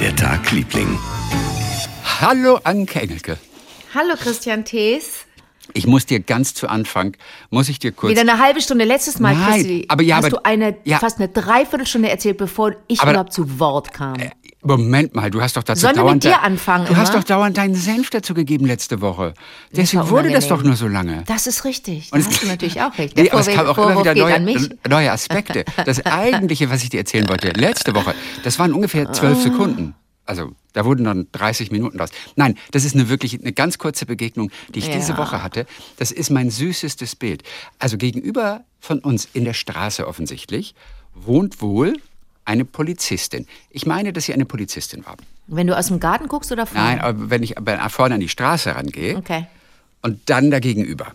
[0.00, 0.98] der Tag, Liebling.
[2.20, 3.36] Hallo Anke Engelke.
[3.94, 5.26] Hallo Christian Thees.
[5.74, 7.16] Ich muss dir ganz zu Anfang,
[7.50, 8.10] muss ich dir kurz...
[8.10, 8.84] Wieder eine halbe Stunde.
[8.84, 10.98] Letztes Mal, Nein, Christi, aber ja, hast aber- du eine, ja.
[10.98, 14.16] fast eine Dreiviertelstunde erzählt, bevor ich Aber- überhaupt zu Wort kam.
[14.62, 16.22] Moment mal, du hast doch dazu Sollen wir dauernd...
[16.24, 17.20] mit dir anfangen Du hast immer?
[17.20, 19.32] doch dauernd deinen Senf dazu gegeben letzte Woche.
[19.74, 21.22] Deswegen war wurde das doch nur so lange.
[21.26, 22.12] Das ist richtig.
[22.12, 23.16] Und es- hast du natürlich auch recht.
[23.16, 25.64] Der Nee, aber es kam auch immer wieder neue, neue Aspekte.
[25.86, 28.14] Das eigentliche, was ich dir erzählen wollte, letzte Woche,
[28.44, 29.42] das waren ungefähr zwölf Ah.
[29.42, 29.94] Sekunden.
[30.26, 32.10] Also da wurden dann 30 Minuten draus.
[32.36, 35.18] Nein, das ist eine wirklich eine ganz kurze Begegnung, die ich diese Ja.
[35.18, 35.66] Woche hatte.
[35.96, 37.42] Das ist mein süßestes Bild.
[37.78, 40.74] Also gegenüber von uns in der Straße offensichtlich
[41.14, 41.94] wohnt wohl
[42.50, 43.46] eine Polizistin.
[43.70, 45.16] Ich meine, dass sie eine Polizistin war.
[45.46, 46.84] Wenn du aus dem Garten guckst oder vorne?
[46.84, 47.54] Nein, aber wenn ich
[47.88, 49.46] vorne an die Straße rangehe, Okay.
[50.02, 51.12] und dann dagegenüber.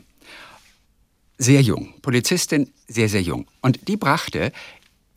[1.38, 1.94] Sehr jung.
[2.02, 3.46] Polizistin, sehr, sehr jung.
[3.62, 4.54] Und die brachte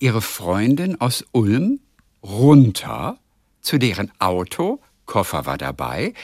[0.00, 1.78] ihre Freundin aus Ulm
[2.22, 3.18] runter
[3.60, 4.80] zu deren Auto.
[5.06, 6.14] Koffer war dabei.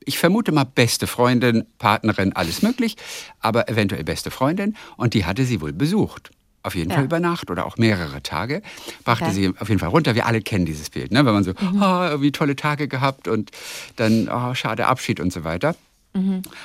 [0.00, 2.96] Ich vermute mal beste Freundin, Partnerin, alles möglich,
[3.40, 4.76] aber eventuell beste Freundin.
[4.96, 6.30] Und die hatte sie wohl besucht.
[6.66, 6.96] Auf jeden Ja.
[6.96, 8.60] Fall über Nacht oder auch mehrere Tage.
[9.04, 9.32] Brachte Okay.
[9.32, 10.14] sie auf jeden Fall runter.
[10.16, 11.24] Wir alle kennen dieses Bild, ne?
[11.24, 13.52] wenn man so, ah, irgendwie tolle Tage gehabt und
[13.96, 15.74] dann, oh, schade Abschied und so weiter.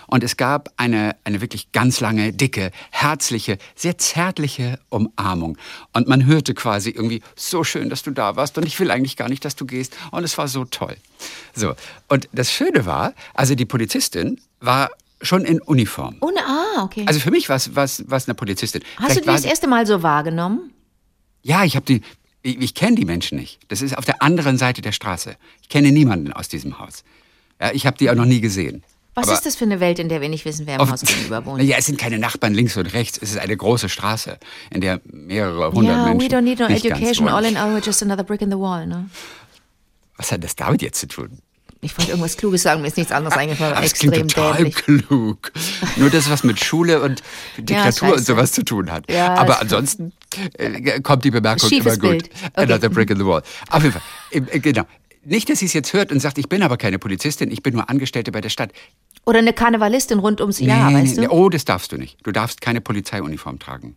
[0.08, 5.58] Und es gab eine, eine wirklich ganz lange, dicke, herzliche, sehr zärtliche Umarmung.
[5.92, 9.18] Und man hörte quasi irgendwie, so schön, dass du da warst und ich will eigentlich
[9.18, 9.98] gar nicht, dass du gehst.
[10.12, 10.96] Und es war so toll.
[11.54, 11.74] So.
[12.08, 14.90] Und das Schöne war, also die Polizistin war
[15.22, 16.16] schon in Uniform.
[16.22, 16.40] Ohne,
[16.78, 17.04] ah, okay.
[17.08, 18.82] Also für mich war es was, was eine Polizistin.
[18.98, 20.72] Hast du Vielleicht die war das erste Mal so wahrgenommen?
[21.44, 22.02] Ja, ich habe die.
[22.44, 23.60] Ich, ich kenne die Menschen nicht.
[23.68, 25.36] Das ist auf der anderen Seite der Straße.
[25.62, 27.04] Ich kenne niemanden aus diesem Haus.
[27.62, 28.84] Ja, ich habe die auch noch nie gesehen.
[29.14, 31.02] Was Aber- ist das für eine Welt, in der wir nicht wissen, wer im Haus
[31.02, 31.62] gegenüber wohnt?
[31.64, 33.20] Ja, es sind keine Nachbarn links und rechts.
[33.22, 34.38] Es ist eine große Straße,
[34.72, 36.32] in der mehrere hundert Ja, Menschen.
[36.32, 37.28] we don't need no education.
[37.28, 38.88] All in all, we're just another brick in the wall.
[38.88, 39.10] Ne?
[40.18, 41.40] Was hat das damit jetzt zu tun?
[41.84, 43.74] Ich wollte irgendwas Kluges sagen, mir ist nichts anderes eingefallen.
[43.76, 44.76] Aber Extrem total dämlich.
[44.76, 45.52] klug.
[45.98, 47.24] Nur das, was mit Schule und
[47.58, 48.26] Diktatur und scheiße.
[48.26, 49.10] sowas zu tun hat.
[49.12, 50.14] Ja, Aber ansonsten
[50.58, 52.02] äh, kommt die Bemerkung immer gut.
[52.02, 52.30] Bild.
[52.54, 52.72] Okay.
[52.72, 53.42] Another brick in the wall.
[53.70, 54.02] Auf jeden Fall.
[54.32, 54.84] Äh, Genau.
[55.24, 57.76] Nicht, dass sie es jetzt hört und sagt, ich bin aber keine Polizistin, ich bin
[57.76, 58.72] nur Angestellte bei der Stadt.
[59.24, 61.32] Oder eine Karnevalistin rund ums Jahr, Nee, weißt nee, du?
[61.32, 62.18] Oh, das darfst du nicht.
[62.24, 63.96] Du darfst keine Polizeiuniform tragen.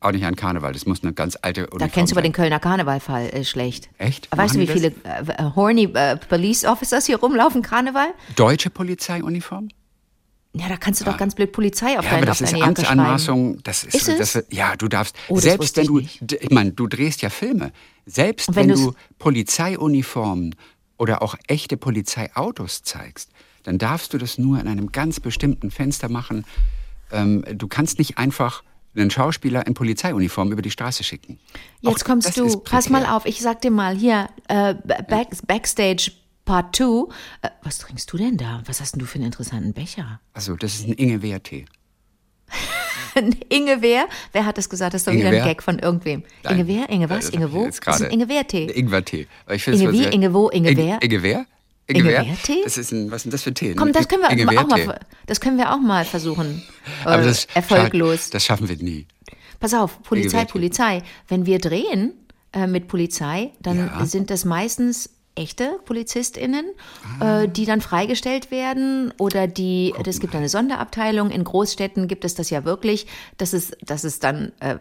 [0.00, 0.72] Auch nicht an Karneval.
[0.72, 3.88] Das muss eine ganz alte Uniform Da kennst du aber den Kölner Karnevalfall äh, schlecht.
[3.98, 4.28] Echt?
[4.36, 8.08] Weißt du, wie Machen viele äh, horny äh, Police Officers hier rumlaufen, Karneval?
[8.36, 9.68] Deutsche Polizeiuniform?
[10.54, 12.54] Ja, da kannst du doch ganz blöd Polizei auf, Ja, dein, aber das ist.
[12.54, 13.60] Amtsanmaßung.
[13.64, 14.32] Das ist, Ist es?
[14.32, 16.18] Das, ja, du darfst, Oh, selbst wenn ich du, nicht.
[16.22, 17.72] d- ich meine, du drehst ja Filme.
[18.06, 20.54] Selbst wenn wenn, du Polizeiuniformen
[20.96, 23.30] oder auch echte Polizeiautos zeigst,
[23.64, 26.44] dann darfst du das nur in einem ganz bestimmten Fenster machen.
[27.12, 28.62] Ähm, du kannst nicht einfach
[28.96, 31.38] einen Schauspieler in Polizeiuniform über die Straße schicken.
[31.84, 35.28] Auch Jetzt kommst das du, pass mal auf, ich sag dir mal, hier, äh, back,
[35.46, 36.12] Backstage
[36.44, 36.84] Part 2.
[37.42, 38.62] Äh, was trinkst du denn da?
[38.66, 40.20] Was hast denn du für einen interessanten Becher?
[40.32, 41.66] Also, das ist ein Ingwer-Tee.
[43.48, 44.06] Inge wer?
[44.32, 44.94] Wer hat das gesagt?
[44.94, 45.44] Das ist doch wieder ein?
[45.44, 46.24] Gag von irgendwem.
[46.44, 46.54] Nein.
[46.54, 46.88] Inge wer?
[46.88, 47.28] Inge was?
[47.30, 47.66] Inge wo?
[47.66, 48.66] Das ist ein Ingwer-Tee.
[48.70, 49.26] Ingwer-Tee.
[49.48, 50.04] Inge wie?
[50.04, 50.50] Inge wo?
[51.88, 52.20] Inge wer?
[52.22, 52.36] Inge wer?
[52.36, 52.60] wer Tee?
[52.64, 53.74] Das ist ein, was ist denn das für ein Tee?
[53.74, 56.62] Komm, das können wir auch mal, das können wir auch mal versuchen.
[57.04, 58.30] Äh, Aber das, erfolglos.
[58.30, 59.06] Das schaffen wir nie.
[59.60, 60.44] Pass auf, Polizei.
[60.44, 61.02] Polizei.
[61.26, 62.12] Wenn wir drehen
[62.52, 64.04] äh, mit Polizei, dann Ja.
[64.06, 66.66] sind das meistens echte PolizistInnen,
[67.20, 67.42] Ah.
[67.42, 72.34] äh, die dann freigestellt werden oder die, es gibt eine Sonderabteilung, in Großstädten gibt es
[72.34, 73.06] das ja wirklich,
[73.36, 74.78] dass es, dass es dann äh,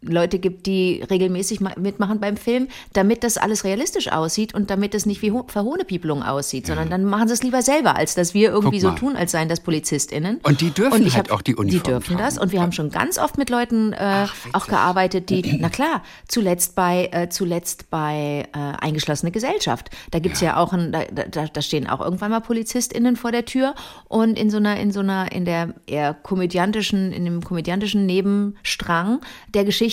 [0.00, 4.94] Leute gibt, die regelmäßig ma- mitmachen beim Film, damit das alles realistisch aussieht und damit
[4.94, 8.32] es nicht wie Ho- Verhohnepiepelung aussieht, sondern dann machen sie es lieber selber, als dass
[8.32, 10.38] wir irgendwie so tun, als seien das PolizistInnen.
[10.44, 12.44] Und die dürfen ich halt hab- auch die Uniform Die dürfen das tragen.
[12.46, 16.76] und wir haben schon ganz oft mit Leuten äh, auch gearbeitet, die, na klar, zuletzt
[16.76, 19.90] bei, äh, zuletzt bei äh, eingeschlossene Gesellschaft.
[20.12, 20.58] Da gibt's ja.
[20.58, 23.74] auch ein, da, da, da stehen auch irgendwann mal PolizistInnen vor der Tür
[24.06, 29.20] und in so einer, in so einer, in der eher komödiantischen, in dem komödiantischen Nebenstrang
[29.54, 29.87] der Geschichte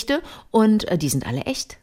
[0.52, 1.78] und äh, die sind alle echt.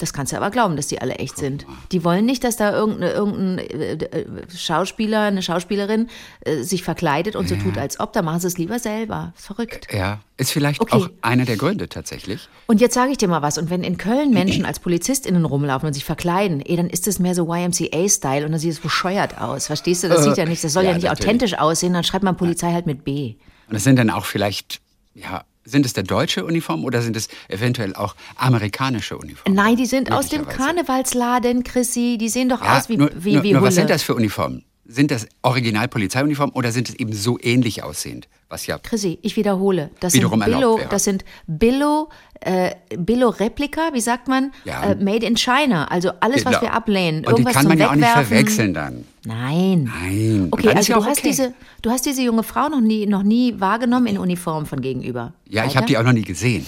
[0.00, 1.66] Das kannst du aber glauben, dass die alle echt sind.
[1.90, 4.26] Die wollen nicht, dass da irgendein, irgendein äh, äh,
[4.56, 6.08] Schauspieler, eine Schauspielerin
[6.42, 8.12] äh, sich verkleidet und so tut, als ob.
[8.12, 9.32] Da machen sie es lieber selber.
[9.34, 9.88] Verrückt.
[9.92, 10.94] Ja, ist vielleicht Okay.
[10.94, 12.48] auch einer der Gründe tatsächlich.
[12.68, 13.58] Und jetzt sage ich dir mal was.
[13.58, 17.18] Und wenn in Köln Menschen als PolizistInnen rumlaufen und sich verkleiden, eh, dann ist das
[17.18, 19.66] mehr so YMCA-Style und dann sieht es bescheuert aus.
[19.66, 20.08] Verstehst du?
[20.08, 21.26] Das sieht ja nicht, das soll ja, ja, nicht natürlich.
[21.26, 21.92] authentisch aussehen.
[21.94, 23.34] Dann schreibt man Polizei halt mit B.
[23.66, 24.80] Und das sind dann auch vielleicht,
[25.14, 29.54] ja, sind es der deutsche Uniform oder sind es eventuell auch amerikanische Uniformen?
[29.54, 30.46] Nein, die sind aus dem.
[30.46, 32.16] Karnevalsladen, Chrissy.
[32.18, 33.68] Die sehen doch Ja, aus wie, nur, wie, nur, wie nur Hulle.
[33.68, 34.64] was sind das für Uniformen?
[34.88, 38.26] Sind das Original-Polizeiuniformen oder sind es eben so ähnlich aussehend?
[38.48, 39.90] Was ja Chrissy, ich wiederhole.
[40.00, 42.08] Das Wiederum sind Billo, das sind Billo,
[42.40, 44.52] äh, Billo-Replika, wie sagt man?
[44.64, 44.92] Ja.
[44.92, 45.84] Äh, made in China.
[45.88, 46.62] Also alles, was Genau.
[46.62, 47.18] wir ablehnen.
[47.18, 49.04] Und die Irgendwas kann zum man ja auch nicht verwechseln dann.
[49.26, 49.92] Nein.
[50.02, 50.48] Nein.
[50.50, 51.28] Okay, also du auch hast, okay.
[51.28, 51.52] diese,
[51.82, 55.34] du hast diese junge Frau noch nie, noch nie wahrgenommen in Uniform von gegenüber.
[55.46, 55.76] Ja, ich Weiter?
[55.80, 56.64] habe die auch noch nie gesehen.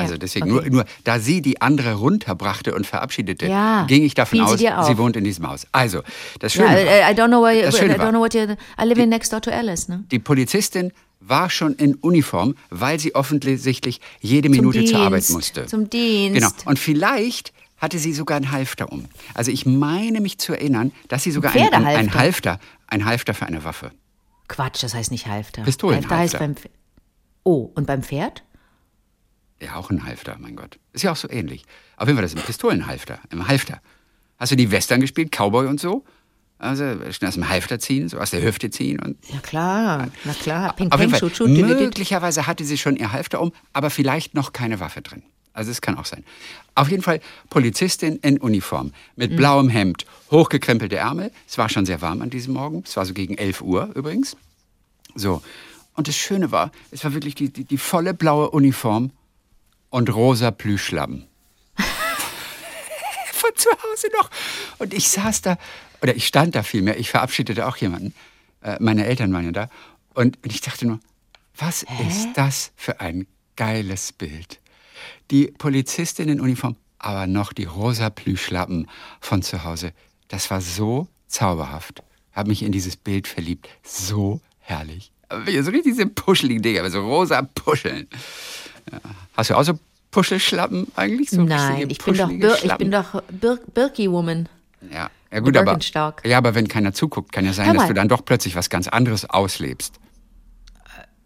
[0.00, 0.68] Ja, Also deswegen, okay.
[0.70, 4.78] nur, nur da sie die andere runterbrachte und verabschiedete, Ja, ging ich davon sie aus,
[4.78, 4.86] auf.
[4.86, 5.66] sie wohnt in diesem Haus.
[5.72, 6.02] Also,
[6.38, 8.40] das Ja, Schöne war, I, I don't know, you- Das I don't know what you,
[8.42, 10.04] I live in next door to Alice, ne?
[10.10, 15.66] die Polizistin war schon in Uniform, weil sie offensichtlich jede Minute zur Arbeit Dienst, musste.
[15.66, 16.34] zum Dienst.
[16.34, 16.48] Genau.
[16.64, 19.04] Und vielleicht hatte sie sogar einen Halfter um.
[19.34, 22.14] Also ich meine mich zu erinnern, dass sie sogar Ein ein, ein, ein.
[22.14, 22.58] Halfter,
[22.88, 23.90] ein Halfter für eine Waffe.
[24.48, 25.62] Quatsch, das heißt nicht Halfter.
[25.62, 26.16] Pistolenhalfter.
[26.16, 26.74] Halfter heißt beim Pf-
[27.44, 28.42] Oh, und beim Pferd?
[29.62, 30.78] Ja, auch ein Halfter, mein Gott.
[30.92, 31.64] Ist ja auch so ähnlich.
[31.96, 33.80] Auf jeden Fall, das ist ein Pistolenhalfter, im Halfter.
[34.38, 36.04] Hast du die Western gespielt, Cowboy und so?
[36.58, 40.34] Also schnell aus dem Halfter ziehen, so aus der Hüfte ziehen und Ja klar, na
[40.34, 40.74] klar.
[40.76, 44.52] Ping, Auf ping, dü- dü- möglicherweise hatte sie schon ihr Halfter um, aber vielleicht noch
[44.52, 45.22] keine Waffe drin.
[45.52, 46.22] Also es kann auch sein.
[46.74, 48.92] Auf jeden Fall Polizistin in Uniform Mhm.
[49.16, 51.32] mit blauem Hemd, hochgekrempelte Ärmel.
[51.48, 52.82] Es war schon sehr warm an diesem Morgen.
[52.86, 54.36] Es war so gegen 11 Uhr übrigens.
[55.14, 55.42] So.
[55.94, 59.10] Und das Schöne war, es war wirklich die, die, die volle blaue Uniform
[59.90, 61.26] und rosa Plüschlappen.
[63.32, 64.30] Von zu Hause noch.
[64.78, 65.58] Und ich saß da,
[66.02, 68.14] oder ich stand da vielmehr, ich verabschiedete auch jemanden.
[68.62, 69.70] Äh, meine Eltern waren ja da.
[70.14, 71.00] Und, ich dachte nur,
[71.56, 73.26] was ist das für ein
[73.56, 74.60] geiles Bild?
[75.30, 78.88] Die Polizistin in Uniform, aber noch die rosa Plüschlappen
[79.20, 79.92] von zu Hause.
[80.28, 82.02] Das war so zauberhaft.
[82.32, 83.68] Habe mich in dieses Bild verliebt.
[83.82, 85.12] So herrlich.
[85.30, 88.08] So richtig diese puscheligen Dinge, aber so rosa Puscheln.
[88.92, 88.98] Ja.
[89.36, 89.78] Hast du auch so
[90.10, 91.30] Puschelschlappen eigentlich?
[91.30, 94.48] So Nein, ich bin doch, Bir ich bin doch Bir Birki-Woman.
[94.92, 95.78] Ja, ja gut, aber,
[96.24, 98.88] ja, aber wenn keiner zuguckt, kann ja sein, dass du dann doch plötzlich was ganz
[98.88, 99.94] anderes auslebst.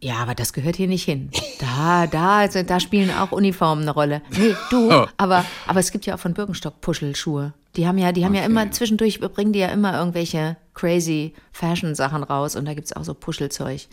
[0.01, 1.31] Ja, aber das gehört hier nicht hin.
[1.61, 4.21] Da, da, also, da spielen auch Uniformen eine Rolle.
[4.37, 5.07] Nee, du, Oh.
[5.17, 7.55] aber, aber es gibt ja auch von Birkenstock Puschelschuhe.
[7.77, 8.51] Die haben ja, die haben ja Okay.
[8.51, 13.15] immer, zwischendurch bringen die ja immer irgendwelche crazy Fashion-Sachen raus und da gibt's auch so
[13.15, 13.87] Puschelzeug.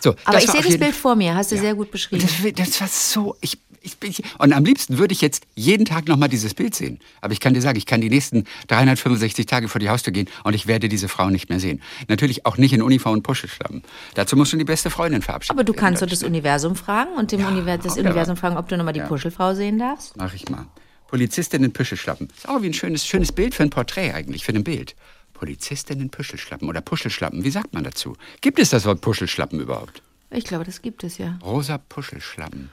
[0.00, 1.60] So, Aber das ich sehe das Bild vor mir, hast du Ja.
[1.62, 2.22] sehr gut beschrieben.
[2.56, 3.36] Das, das war so.
[3.40, 6.98] Ich, ich bin, und am liebsten würde ich jetzt jeden Tag nochmal dieses Bild sehen.
[7.22, 10.28] Aber ich kann dir sagen, ich kann die nächsten 365 Tage vor die Haustür gehen
[10.44, 11.80] und ich werde diese Frau nicht mehr sehen.
[12.08, 13.82] Natürlich auch nicht in Uniform und Puschelschlappen.
[14.14, 15.56] Dazu muss schon die beste Freundin verabschieden.
[15.58, 16.28] Aber du kannst doch das ich.
[16.28, 19.06] Universum fragen und dem Univer das auch wieder Universum fragen, ob du nochmal die Ja.
[19.06, 20.16] Puschelfrau sehen darfst.
[20.16, 20.66] Mach ich mal.
[21.08, 22.28] Polizistin in Puschelschlappen.
[22.36, 24.94] Ist auch wie ein schönes, schönes Bild für ein Porträt eigentlich, für ein Bild.
[25.40, 27.42] Polizistin in Puschelschlappen oder Puschelschlappen.
[27.42, 28.14] Wie sagt man dazu?
[28.42, 30.02] Gibt es das Wort Puschelschlappen überhaupt?
[30.30, 31.38] Ich glaube, das gibt es ja.
[31.42, 32.68] Rosa Puschelschlappen.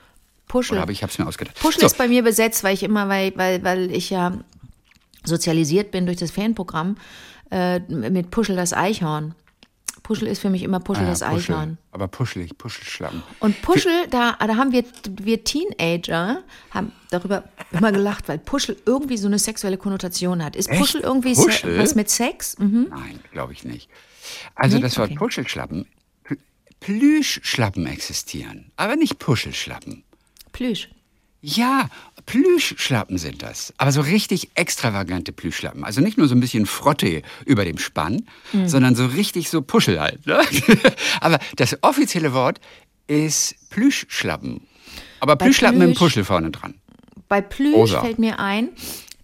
[0.49, 0.73] Puschel.
[0.73, 1.57] Oder aber ich habe es mir ausgedacht.
[1.61, 4.37] Puschel So, ist bei mir besetzt, weil ich immer, weil, weil, weil ich ja
[5.23, 6.97] sozialisiert bin durch das Fanprogramm
[7.51, 9.33] äh, mit Puschel das Eichhorn.
[10.07, 11.53] Puschel ist für mich immer Puschel ah, das Puschel.
[11.55, 11.77] Eichhorn.
[11.91, 13.23] Aber puschelig, Puschelschlappen.
[13.41, 14.85] Und Puschel, da, da haben wir,
[15.21, 20.55] wir Teenager haben darüber immer gelacht, weil Puschel irgendwie so eine sexuelle Konnotation hat.
[20.55, 20.79] Ist Echt?
[20.79, 21.77] Puschel irgendwie Puschel?
[21.77, 22.57] was mit Sex?
[22.57, 22.87] Mhm.
[22.89, 23.89] Nein, glaube ich nicht.
[24.55, 24.83] Also Nee?
[24.83, 25.17] das Wort Okay.
[25.19, 25.85] Puschelschlappen,
[26.23, 26.37] Pl-
[26.79, 30.05] Plüschschlappen existieren, aber nicht Puschelschlappen.
[30.53, 30.87] Plüsch.
[31.41, 31.89] Ja,
[32.25, 33.73] Plüschschlappen sind das.
[33.77, 35.83] Aber so richtig extravagante Plüschschlappen.
[35.83, 38.23] Also nicht nur so ein bisschen Frotte über dem Spann,
[38.53, 38.67] Mhm.
[38.67, 40.25] sondern so richtig so Puschel halt.
[40.25, 40.39] Ne?
[41.21, 42.59] Aber das offizielle Wort
[43.07, 44.61] ist Plüschschlappen.
[45.19, 46.75] Aber Bei Plüschschlappen mit Plüsch- Puschel vorne dran.
[47.29, 48.01] Bei Plüsch Rosa.
[48.01, 48.69] fällt mir ein,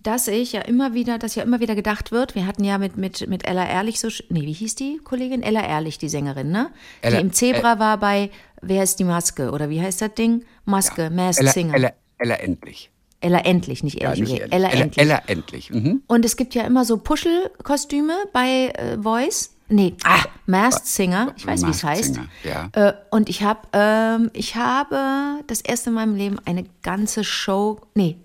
[0.01, 2.97] dass ich ja immer wieder, dass ja immer wieder gedacht wird, wir hatten ja mit,
[2.97, 5.41] mit, mit Ella Ehrlich so, nee, wie hieß die Kollegin?
[5.43, 6.71] Ella Ehrlich, die Sängerin, ne?
[7.01, 8.29] Ella- die im Zebra war bei
[8.65, 9.51] Wer ist die Maske?
[9.51, 10.45] Oder wie heißt das Ding?
[10.63, 11.73] Maske, Masked Ella, Singer.
[11.75, 11.91] Ella,
[12.23, 12.89] Ella endlich.
[13.23, 14.41] Ella Endlich, nicht ehrlich, nicht okay.
[14.41, 14.53] ehrlich.
[14.53, 15.05] Ella, Ella, Endlich.
[15.05, 15.69] Ella endlich.
[15.69, 16.03] Mhm.
[16.07, 19.51] Und es gibt ja immer so Puschelkostüme bei äh, Voice.
[19.69, 21.33] Nee, ah, Masked Singer.
[21.37, 22.19] Ich weiß, wie es heißt.
[22.43, 22.69] Ja.
[22.73, 27.79] Äh, und ich habe ähm, ich habe das erste in meinem Leben eine ganze Show.
[27.95, 28.17] Nee,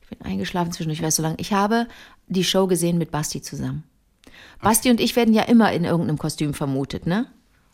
[0.00, 1.36] ich bin eingeschlafen zwischendurch, ich weiß so lange.
[1.38, 1.86] Ich habe
[2.26, 3.84] die Show gesehen mit Basti zusammen.
[4.62, 7.26] Basti und ich werden ja immer in irgendeinem Kostüm vermutet, ne?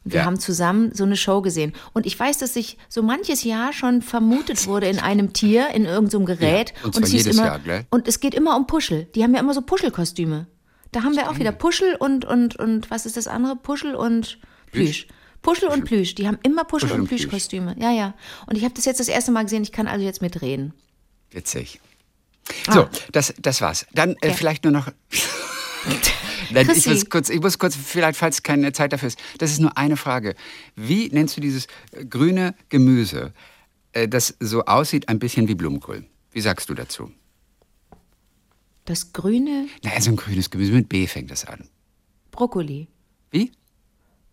[0.07, 0.25] Und wir Ja.
[0.27, 1.73] haben zusammen so eine Show gesehen.
[1.93, 5.85] Und ich weiß, dass sich so manches Jahr schon vermutet wurde in einem Tier, in
[5.85, 6.73] irgendeinem Gerät.
[6.79, 7.87] Ja, und zwar es hieß jedes immer, Jahr, gell?
[7.91, 9.07] Und es geht immer um Puschel.
[9.17, 10.47] Die haben ja immer so Puschelkostüme.
[10.93, 13.57] Da haben wir auch wieder Puschel und, und, und was ist das andere?
[13.57, 14.39] Puschel und
[14.71, 15.09] Plüsch.
[15.43, 16.15] Puschel und Plüsch.
[16.15, 17.23] Die haben immer Puschel, Puschel und und Plüsch.
[17.23, 17.75] Plüschkostüme.
[17.79, 18.15] Ja, ja.
[18.47, 19.63] Und ich habe das jetzt das erste Mal gesehen.
[19.65, 20.73] Ich kann also jetzt mitreden.
[21.33, 21.81] Witzig.
[22.69, 22.73] Ah.
[22.73, 23.87] So, das, das war's.
[23.93, 24.35] Dann äh, Ja.
[24.35, 24.87] vielleicht nur noch.
[26.50, 29.19] Nein, ich muss kurz, ich muss kurz, vielleicht, falls keine Zeit dafür ist.
[29.38, 30.35] Das ist nur eine Frage.
[30.75, 33.33] Wie nennst du dieses äh, grüne Gemüse,
[33.93, 36.05] äh, das so aussieht, ein bisschen wie Blumenkohl?
[36.33, 37.11] Wie sagst du dazu?
[38.85, 41.69] Das grüne Na, so ein grünes Gemüse mit B fängt das an.
[42.31, 42.87] Brokkoli.
[43.31, 43.50] Wie?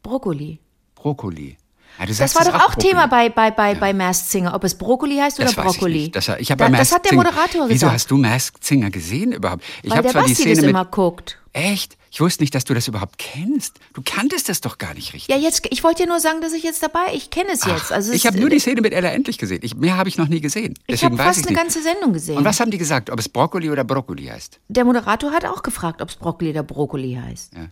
[0.03, 0.60] Brokkoli.
[0.96, 1.58] Brokkoli.
[2.00, 2.75] Ja, Das war doch auch.
[2.75, 5.93] Thema bei, bei, bei, bei Masked Singer, ob es Brokkoli heißt oder Das Brokkoli.
[5.96, 6.15] ich nicht.
[6.15, 7.93] Das, ich Da- das hat der Singer- Moderator Wieso gesagt.
[7.93, 9.63] hast du Masked Singer gesehen überhaupt?
[9.84, 11.39] Ich habe zwar die Basti Szene das mit immer guckt.
[11.53, 11.98] Echt?
[12.13, 13.79] Ich wusste nicht, dass du das überhaupt kennst.
[13.96, 15.36] Du kanntest das doch gar nicht richtig.
[15.36, 17.91] Ja, jetzt, ich wollte dir nur sagen, dass ich jetzt dabei, ich kenne es jetzt.
[17.91, 19.62] Also ich habe nur die Szene mit Ella endlich gesehen.
[19.63, 20.75] Ich, mehr habe ich noch nie gesehen.
[20.86, 22.38] Ich Deswegen habe weiß fast ich eine ganze Sendung gesehen.
[22.38, 24.60] Und was haben die gesagt, ob es Brokkoli oder Brokkoli heißt?
[24.67, 27.55] Der Moderator hat auch gefragt, ob es Brokkoli oder Brokkoli heißt.
[27.55, 27.70] Ja.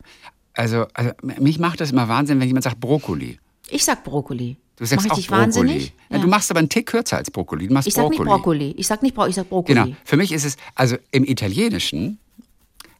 [0.55, 3.37] Also, also mich macht das immer Wahnsinn, wenn jemand sagt Brokkoli.
[3.69, 4.57] Ich sag Brokkoli.
[4.75, 5.43] Du sagst Mach ich auch dich Brokkoli.
[5.43, 5.93] wahnsinnig?
[6.09, 6.17] Ja.
[6.17, 7.67] Du machst aber einen Tick kürzer als Brokkoli.
[7.67, 8.19] Du machst ich sag Brokkoli.
[8.21, 8.73] nicht Brokkoli.
[8.75, 9.75] Ich sag nicht Brokkoli, ich sag Brokkoli.
[9.83, 9.95] Genau.
[10.03, 12.17] Für mich ist es, also im Italienischen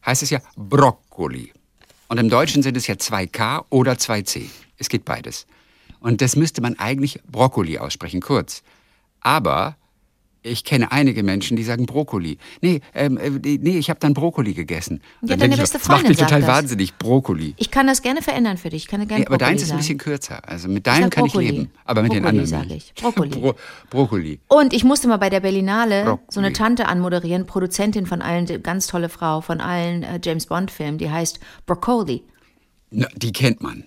[0.04, 1.52] heißt es ja Brokkoli.
[2.08, 4.48] Und im Deutschen sind es ja 2K oder 2C.
[4.76, 5.46] Es geht beides.
[6.00, 8.62] Und das müsste man eigentlich Brokkoli aussprechen, kurz.
[9.20, 9.76] Aber
[10.42, 12.38] ich kenne einige Menschen, die sagen Brokkoli.
[12.60, 15.00] Nee, ähm, äh, nee ich habe dann Brokkoli gegessen.
[15.20, 16.48] Und Ja, dann deine ich beste so, das macht mich Freundin total das.
[16.48, 17.54] wahnsinnig, Brokkoli.
[17.58, 18.82] Ich kann das gerne verändern für dich.
[18.84, 20.48] Ich kann gerne Nee, aber Brokkoli deins ist ein bisschen kürzer.
[20.48, 21.50] Also mit Ich deinem kann ich Brokkoli.
[21.50, 22.92] leben, aber mit den Brokkoli anderen sag nicht.
[22.96, 23.02] ich.
[23.02, 23.30] Brokkoli.
[23.40, 23.54] Bro
[23.90, 24.40] Brokkoli.
[24.48, 26.26] Und ich musste mal bei der Berlinale Brokkoli.
[26.30, 30.70] so eine Tante anmoderieren, Produzentin von allen, ganz tolle Frau, von allen äh, James Bond
[30.70, 32.22] Filmen, die heißt Broccoli.
[32.90, 33.84] Na, die kennt man.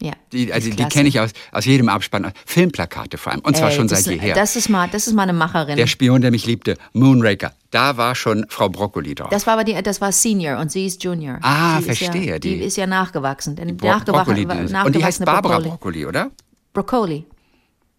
[0.00, 0.12] Ja.
[0.32, 2.30] Die, also ist die kenne ich aus, aus jedem Abspann.
[2.46, 3.40] Filmplakate vor allem.
[3.40, 4.32] Und zwar Ey, schon seit jeher.
[4.34, 5.76] Das ist mal, das ist mal eine Macherin.
[5.76, 7.52] Der Spion, der mich liebte, Moonraker.
[7.72, 9.28] Da war schon Frau Brokkoli drauf.
[9.30, 11.38] das war aber die, das war Senior und sie ist Junior.
[11.42, 13.56] Ah, Ist verstehe, ja, die, die- ist ja nachgewachsen.
[13.56, 14.46] Denn Bro nachgewachen, Brokkoli.
[14.46, 15.68] nachgewachsene Und die heißt Barbara Brokkoli.
[15.70, 16.30] Brokkoli, oder?
[16.72, 17.24] Broccoli.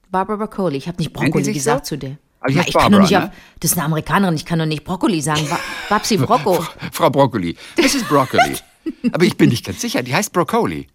[0.09, 0.77] Barbara Broccoli.
[0.77, 1.95] Ich habe nicht Broccoli gesagt so?
[1.95, 2.17] zu dir.
[2.39, 3.31] Aber Na, ich kann doch Barbara, nicht ne?
[3.59, 5.45] das ist eine Amerikanerin, ich kann doch nicht Broccoli sagen.
[5.49, 6.65] Ba- Babsi Brocco.
[6.93, 7.57] Frau Brokkoli.
[7.75, 8.55] Das ist Brokkoli.
[9.11, 10.01] Aber ich bin nicht ganz sicher.
[10.01, 10.87] Die heißt Brokkoli.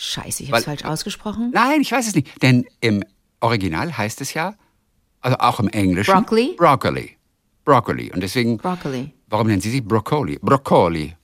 [0.00, 1.50] Scheiße, ich habe falsch ausgesprochen.
[1.52, 2.40] Nein, ich weiß es nicht.
[2.40, 3.02] Denn im
[3.40, 4.54] Original heißt es ja,
[5.20, 6.12] also auch im Englischen.
[6.14, 6.54] Broccoli?
[6.56, 7.16] Broccoli.
[7.64, 8.12] Broccoli.
[8.12, 9.12] Und deswegen, Broccoli.
[9.26, 10.38] warum nennen Sie sie Brokkoli?
[10.40, 11.14] Brokkoli.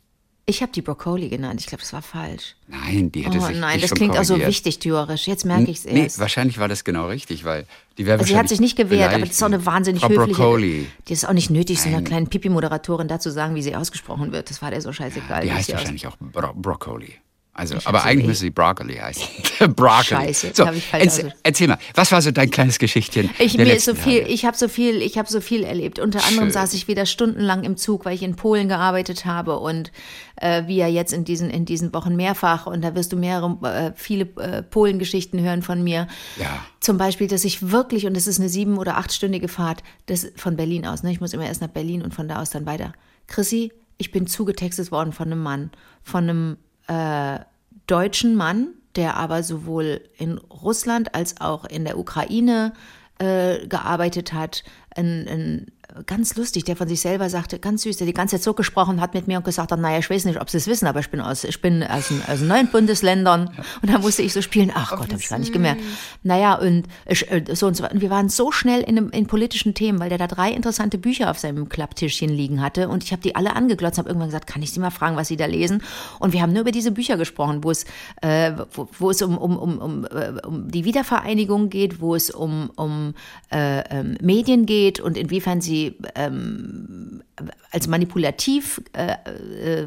[0.46, 1.60] Ich habe die Broccoli genannt.
[1.60, 2.56] Ich glaube, das war falsch.
[2.66, 4.50] Nein, die hätte Oh sich nein, das schon klingt auch so korrigiert.
[4.50, 5.26] wichtigtuerisch.
[5.26, 6.18] Jetzt merke ich es Nee, erst.
[6.18, 7.66] wahrscheinlich war das genau richtig, weil
[7.96, 10.10] die wäre Also sie hat sich nicht gewehrt, aber das ist auch eine wahnsinnig Frau
[10.10, 10.32] höfliche.
[10.34, 10.86] Broccoli.
[11.08, 14.32] Die ist auch nicht nötig, so einer kleinen Pipi-Moderatorin da zu sagen, wie sie ausgesprochen
[14.32, 14.50] wird.
[14.50, 15.42] Das war der so scheißegal.
[15.44, 17.14] Die wie heißt wahrscheinlich auch Bro Broccoli.
[17.56, 19.28] Also, Ich aber eigentlich eh- müsste sie Broccoli heißen.
[19.76, 20.04] Broccoli.
[20.04, 21.38] Scheiße, so, hab ich falsch erz- ausgesprochen.
[21.44, 23.30] erzähl mal, was war so dein kleines Geschichtchen?
[23.38, 24.32] Ich, mir so viel, Tage?
[24.32, 26.00] ich habe so viel, ich habe so viel erlebt.
[26.00, 26.52] Unter anderem Schön.
[26.52, 29.92] saß ich wieder stundenlang im Zug, weil ich in Polen gearbeitet habe und
[30.36, 33.56] äh, wie ja jetzt in diesen in diesen Wochen mehrfach und da wirst du mehrere
[33.62, 36.08] äh, viele äh, Polengeschichten hören von mir.
[36.40, 36.58] Ja.
[36.80, 40.56] Zum Beispiel, dass ich wirklich und es ist eine sieben oder achtstündige Fahrt, das von
[40.56, 41.04] Berlin aus.
[41.04, 41.12] Ne?
[41.12, 42.92] Ich muss immer erst nach Berlin und von da aus dann weiter.
[43.28, 45.70] Chrissy, ich bin zugetextet worden von einem Mann,
[46.02, 47.38] von einem äh,
[47.86, 52.72] deutschen Mann, der aber sowohl in Russland als auch in der Ukraine
[53.18, 54.64] äh, gearbeitet hat.
[54.94, 55.72] Ein, ein,
[56.06, 59.00] ganz lustig, der von sich selber sagte, ganz süß, der die ganze Zeit so gesprochen
[59.00, 61.00] hat mit mir und gesagt hat, naja, ich weiß nicht, ob Sie es wissen, aber
[61.00, 63.50] ich bin aus, ich bin aus, aus neuen Bundesländern.
[63.80, 65.80] Und da musste ich so spielen, ach Gott, habe ich gar nicht gemerkt.
[66.22, 67.88] Naja, und ich, äh, so und so.
[67.88, 70.98] Und wir waren so schnell in, einem- in politischen Themen, weil der da drei interessante
[70.98, 72.88] Bücher auf seinem Klapptischchen liegen hatte.
[72.88, 75.28] Und ich habe die alle angeglotzt, habe irgendwann gesagt, kann ich Sie mal fragen, was
[75.28, 75.82] Sie da lesen?
[76.18, 77.84] Und wir haben nur über diese Bücher gesprochen, wo es,
[78.20, 82.30] äh, wo, wo es um, um, um, um, äh, um die Wiedervereinigung geht, wo es
[82.30, 83.14] um, um
[83.52, 85.83] äh, ähm, Medien geht und inwiefern sie
[86.14, 87.22] ähm,
[87.70, 89.86] als manipulativ äh, äh,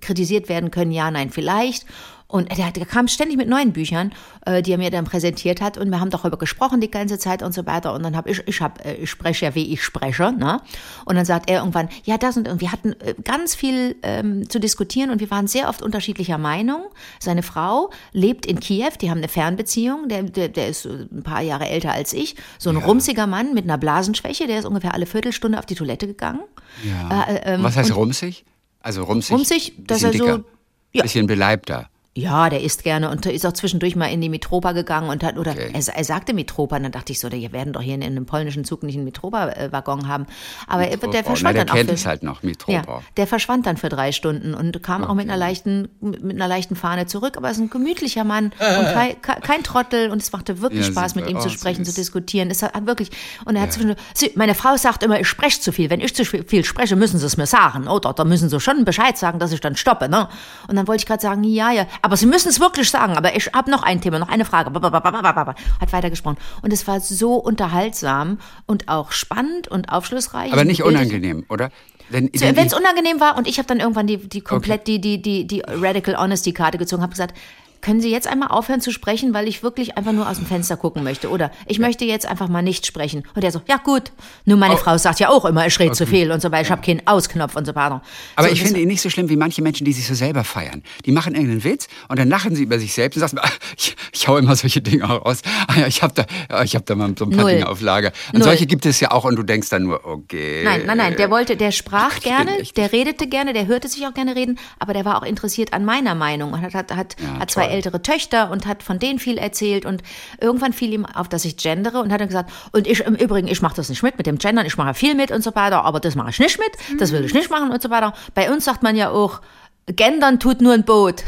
[0.00, 1.86] kritisiert werden können, ja, nein, vielleicht.
[2.30, 4.12] Und der, der kam ständig mit neuen Büchern,
[4.44, 5.78] äh, die er mir dann präsentiert hat.
[5.78, 7.94] Und wir haben darüber gesprochen die ganze Zeit und so weiter.
[7.94, 10.30] Und dann habe ich, ich hab, äh, ich spreche ja, wie ich spreche.
[10.32, 10.60] Ne?
[11.06, 14.46] Und dann sagt er irgendwann, ja, das und, und wir hatten äh, ganz viel ähm,
[14.50, 16.82] zu diskutieren und wir waren sehr oft unterschiedlicher Meinung.
[17.18, 20.10] Seine Frau lebt in Kiew, die haben eine Fernbeziehung.
[20.10, 22.36] Der, der, der ist ein paar Jahre älter als ich.
[22.58, 26.06] So ein rumsiger Mann mit einer Blasenschwäche, der ist ungefähr alle Viertelstunde auf die Toilette
[26.06, 26.40] gegangen.
[26.84, 27.22] Ja.
[27.24, 28.44] Äh, ähm, was heißt rumsig?
[28.82, 29.34] Also rumsig.
[29.34, 30.44] Rumsig, dass er so-
[30.92, 31.02] ja.
[31.02, 31.88] Bisschen beleibter.
[32.18, 35.38] Ja, der isst gerne und ist auch zwischendurch mal in die Mitropa gegangen und hat,
[35.38, 35.70] oder Okay.
[35.72, 38.26] er, er sagte Mitropa, und dann dachte ich so, wir werden doch hier in, einem
[38.26, 40.26] polnischen Zug nicht einen Mitropa-Waggon haben.
[40.66, 41.74] Aber er- der verschwand Na, der dann auch.
[41.76, 43.02] kennt für- es halt noch, ja, Mitropa.
[43.16, 46.76] der verschwand dann für drei Stunden und kam auch mit einer leichten, mit einer leichten
[46.76, 47.36] Fahne zurück.
[47.36, 50.92] Aber er ist ein gemütlicher Mann und kein, kein Trottel und es machte wirklich Ja,
[50.92, 51.94] Spaß, mit ihm zu Oh, sprechen, süß.
[51.94, 52.50] zu diskutieren.
[52.50, 53.10] Es hat wirklich,
[53.44, 55.88] und er hat zwischendurch, Sie, meine Frau sagt immer, ich spreche zu viel.
[55.90, 57.86] Wenn ich zu viel spreche, müssen Sie es mir sagen.
[57.88, 60.08] Oder da müssen Sie schon Bescheid sagen, dass ich dann stoppe.
[60.08, 60.28] Ne?
[60.68, 63.18] Und dann wollte ich gerade sagen, ja, ja, aber Sie müssen es wirklich sagen.
[63.18, 64.72] Aber ich habe noch ein Thema, noch eine Frage.
[64.72, 66.38] Hat weitergesprochen.
[66.62, 70.50] Und es war so unterhaltsam und auch spannend und aufschlussreich.
[70.52, 71.70] Aber nicht unangenehm, oder?
[72.08, 75.20] Wenn, So, es unangenehm war und ich habe dann irgendwann die, die komplett die, die,
[75.20, 77.36] die, die Radical Honesty Karte gezogen, habe gesagt,
[77.80, 80.76] können Sie jetzt einmal aufhören zu sprechen, weil ich wirklich einfach nur aus dem Fenster
[80.76, 81.30] gucken möchte?
[81.30, 83.24] Oder ich möchte jetzt einfach mal nicht sprechen.
[83.34, 84.12] Und er so, ja gut.
[84.44, 84.78] Nur meine oh.
[84.78, 85.96] Frau sagt ja auch immer, ich rede okay.
[85.96, 86.62] zu viel und so weiter.
[86.62, 88.02] Ich habe keinen Ausknopf und so weiter.
[88.36, 90.44] Aber so, ich finde ihn nicht so schlimm wie manche Menschen, die sich so selber
[90.44, 90.82] feiern.
[91.06, 93.96] Die machen irgendeinen Witz und dann lachen sie über sich selbst und sagen, ah, ich,
[94.12, 95.42] ich hau immer solche Dinge raus.
[95.66, 97.52] Ah ja, ich habe da, ich hab da mal so ein paar Null.
[97.52, 98.12] Dinge auf Lager.
[98.32, 98.44] Und Null.
[98.44, 100.62] solche gibt es ja auch und du denkst dann nur, okay.
[100.64, 101.16] Nein, nein, nein.
[101.16, 104.92] Der wollte, der sprach gerne, der redete gerne, der hörte sich auch gerne reden, aber
[104.92, 108.02] der war auch interessiert an meiner Meinung und hat, hat, hat, ja, hat zwei ältere
[108.02, 110.02] Töchter und hat von denen viel erzählt und
[110.40, 113.48] irgendwann fiel ihm auf, dass ich gendere und hat dann gesagt, und ich im Übrigen,
[113.48, 115.84] ich mache das nicht mit, mit dem Gendern, ich mache viel mit und so weiter,
[115.84, 118.14] aber das mache ich nicht mit, das will ich nicht machen und so weiter.
[118.34, 119.40] Bei uns sagt man ja auch,
[119.86, 121.24] gendern tut nur ein Boot.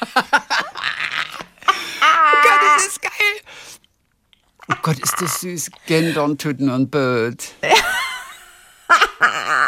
[0.00, 0.20] oh
[2.42, 3.10] Gott, das ist geil.
[4.68, 5.70] Oh Gott, ist das süß.
[5.86, 7.44] Gendern tut nur ein Boot.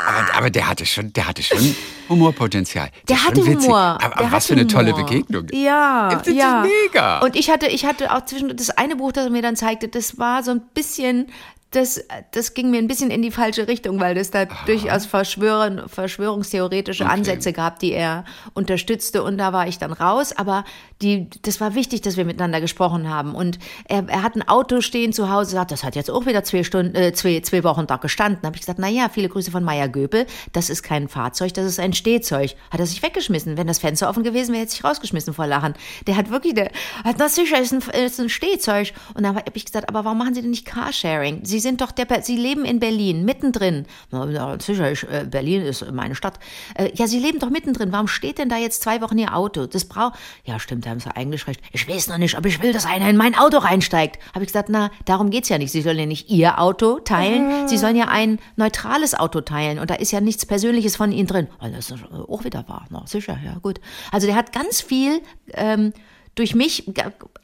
[0.06, 1.76] aber, aber, der hatte schon, der hatte schon
[2.08, 2.90] Humorpotenzial.
[3.08, 3.78] Der, der hatte Humor.
[3.78, 5.46] Aber, aber was für eine tolle Begegnung.
[5.52, 6.62] Ja, das ja.
[6.62, 7.18] Ist mega.
[7.20, 9.88] Und ich hatte, ich hatte auch zwischen das eine Buch, das er mir dann zeigte,
[9.88, 11.28] das war so ein bisschen
[11.74, 14.64] das, das ging mir ein bisschen in die falsche Richtung, weil es da Aha.
[14.66, 17.12] durchaus Verschwören, verschwörungstheoretische okay.
[17.12, 19.22] Ansätze gab, die er unterstützte.
[19.22, 20.32] Und da war ich dann raus.
[20.36, 20.64] Aber
[21.02, 23.34] die, das war wichtig, dass wir miteinander gesprochen haben.
[23.34, 26.44] Und er, er hat ein Auto stehen zu Hause, sagt, das hat jetzt auch wieder
[26.44, 28.40] zwei Stunden, äh, zwei, zwei Wochen da gestanden.
[28.42, 30.26] Da habe ich gesagt, na ja, viele Grüße von Meier Göbel.
[30.52, 32.54] Das ist kein Fahrzeug, das ist ein Stehzeug.
[32.70, 33.56] Hat er sich weggeschmissen.
[33.56, 35.74] Wenn das Fenster offen gewesen wäre, hätte sich rausgeschmissen vor Lachen.
[36.06, 36.70] Der hat wirklich, der
[37.04, 38.92] hat, na sicher, ist ein, ist ein Stehzeug.
[39.14, 41.40] Und dann habe ich gesagt, aber warum machen Sie denn nicht Carsharing?
[41.44, 43.86] Sie sind doch der, Sie leben in Berlin, mittendrin.
[44.12, 46.38] Na, sicher, ich, äh, Berlin ist meine Stadt.
[46.76, 47.90] Äh, ja, Sie leben doch mittendrin.
[47.90, 49.66] Warum steht denn da jetzt zwei Wochen Ihr Auto?
[49.66, 51.60] Das braucht, ja, stimmt, da haben Sie eingeschränkt.
[51.72, 54.20] Ich weiß noch nicht, aber ich will, dass einer in mein Auto reinsteigt.
[54.32, 55.72] Habe ich gesagt, na, darum geht's ja nicht.
[55.72, 57.66] Sie sollen ja nicht Ihr Auto teilen.
[57.66, 59.80] Sie sollen ja ein neutrales Auto teilen.
[59.80, 61.48] Und da ist ja nichts Persönliches von Ihnen drin.
[61.60, 62.86] Oh, das ist auch wieder wahr.
[62.90, 63.80] Na, sicher, ja, gut.
[64.12, 65.20] Also der hat ganz viel,
[65.54, 65.92] ähm,
[66.34, 66.90] durch mich,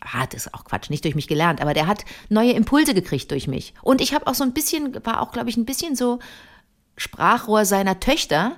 [0.01, 3.47] hat es auch Quatsch, nicht durch mich gelernt, aber der hat neue Impulse gekriegt durch
[3.47, 3.75] mich.
[3.83, 6.19] Und ich habe auch so ein bisschen, war auch, glaube ich, ein bisschen so
[6.97, 8.57] Sprachrohr seiner Töchter.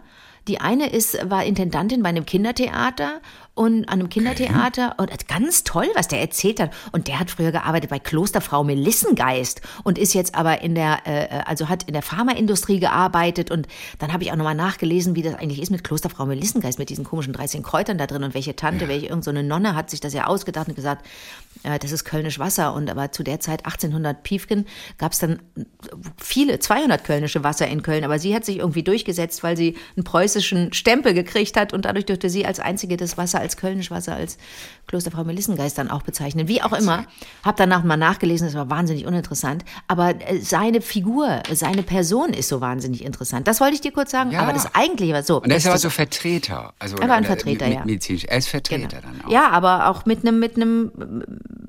[0.49, 3.21] Die eine ist, war Intendantin bei einem Kindertheater
[3.55, 5.13] und an einem Kindertheater okay.
[5.13, 6.71] und ganz toll, was der erzählt hat.
[6.93, 11.43] Und der hat früher gearbeitet bei Klosterfrau Melissengeist und ist jetzt aber in der, äh,
[11.45, 13.69] also hat in der Pharmaindustrie gearbeitet und
[13.99, 17.05] dann habe ich auch nochmal nachgelesen, wie das eigentlich ist mit Klosterfrau Melissengeist, mit diesen
[17.05, 18.89] komischen 13 Kräutern da drin und welche Tante, ja.
[18.89, 21.05] welche irgendeine so Nonne hat sich das ja ausgedacht und gesagt,
[21.52, 24.67] äh, das ist Kölnisch Wasser und aber zu der Zeit 1800 Piefken
[24.99, 25.41] gab es dann
[26.17, 30.05] viele, 200 Kölnische Wasser in Köln, aber sie hat sich irgendwie durchgesetzt, weil sie einen
[30.05, 34.15] preußischen Stempel gekriegt hat und dadurch durfte sie als einzige das Wasser als Kölnisch Wasser
[34.15, 34.39] als
[34.87, 36.49] Klosterfrau Melissengeist dann auch bezeichnen.
[36.49, 37.07] Wie auch immer.
[37.43, 39.65] Hab danach mal nachgelesen, das war wahnsinnig uninteressant.
[39.89, 43.49] Aber äh, seine Figur, seine Person ist so wahnsinnig interessant.
[43.49, 44.33] Das wollte ich dir kurz sagen.
[44.33, 44.41] Ja.
[44.41, 45.41] Aber das eigentliche war so.
[45.41, 46.75] Und er ist aber so Vertreter.
[46.79, 47.85] Also, er war ein Vertreter, ja.
[47.85, 48.25] Medizinisch.
[48.25, 49.13] Er ist Vertreter genau.
[49.13, 49.31] dann auch.
[49.31, 50.93] Ja, aber auch mit einem, mit einem,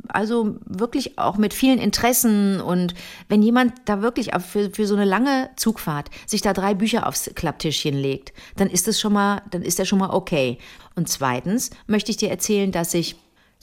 [0.07, 2.61] also wirklich auch mit vielen Interessen.
[2.61, 2.93] Und
[3.29, 7.31] wenn jemand da wirklich für, für so eine lange Zugfahrt sich da drei Bücher aufs
[7.35, 10.57] Klapptischchen legt, dann ist das schon mal, dann ist er schon mal okay.
[10.95, 13.15] Und zweitens möchte ich dir erzählen, dass ich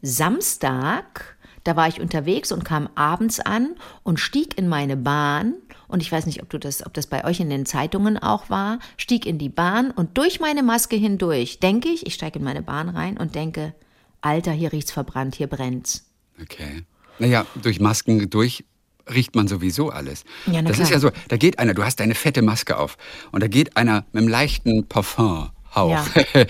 [0.03, 5.55] Samstag, da war ich unterwegs und kam abends an und stieg in meine Bahn
[5.89, 8.49] und ich weiß nicht, ob du das, ob das bei euch in den Zeitungen auch
[8.49, 12.45] war, stieg in die Bahn und durch meine Maske hindurch denke ich, ich steige in
[12.45, 13.75] meine Bahn rein und denke,
[14.21, 16.07] Alter, hier riecht's verbrannt, hier brennt's.
[16.41, 16.85] Okay.
[17.19, 18.65] Naja, durch Masken durch
[19.13, 20.25] riecht man sowieso alles.
[20.47, 20.85] Ja, das klar.
[20.85, 22.97] ist ja so, da geht einer, du hast deine fette Maske auf
[23.33, 26.05] und da geht einer mit einem leichten Parfum Hauch ja.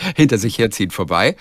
[0.17, 1.37] hinter sich herzieht vorbei.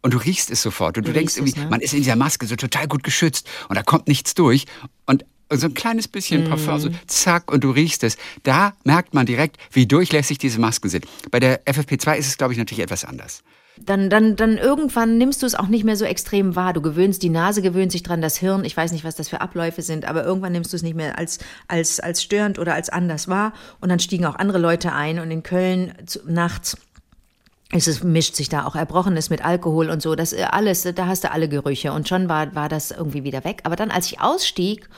[0.00, 0.96] Und du riechst es sofort.
[0.96, 1.70] Und du, du denkst irgendwie, es, ne?
[1.70, 4.64] man ist in dieser Maske so total gut geschützt und da kommt nichts durch.
[5.06, 6.48] Und so ein kleines bisschen mm.
[6.48, 8.16] Parfum, so zack, und du riechst es.
[8.42, 11.06] Da merkt man direkt, wie durchlässig diese Masken sind.
[11.30, 13.42] Bei der FFP2 ist es, glaube ich, natürlich etwas anders
[13.78, 16.72] dann, dann, dann irgendwann nimmst du es auch nicht mehr so extrem wahr.
[16.72, 19.40] Du gewöhnst, die Nase gewöhnt sich dran, das Hirn, ich weiß nicht, was das für
[19.40, 22.90] Abläufe sind, aber irgendwann nimmst du es nicht mehr als, als, als störend oder als
[22.90, 23.52] anders wahr.
[23.80, 26.76] Und dann stiegen auch andere Leute ein und in Köln zu, nachts
[27.74, 31.06] es ist, mischt sich da auch Erbrochenes mit Alkohol und so, das äh, alles, da
[31.06, 33.60] hast du alle Gerüche und schon war, war das irgendwie wieder weg.
[33.64, 34.90] Aber dann, als ich ausstieg,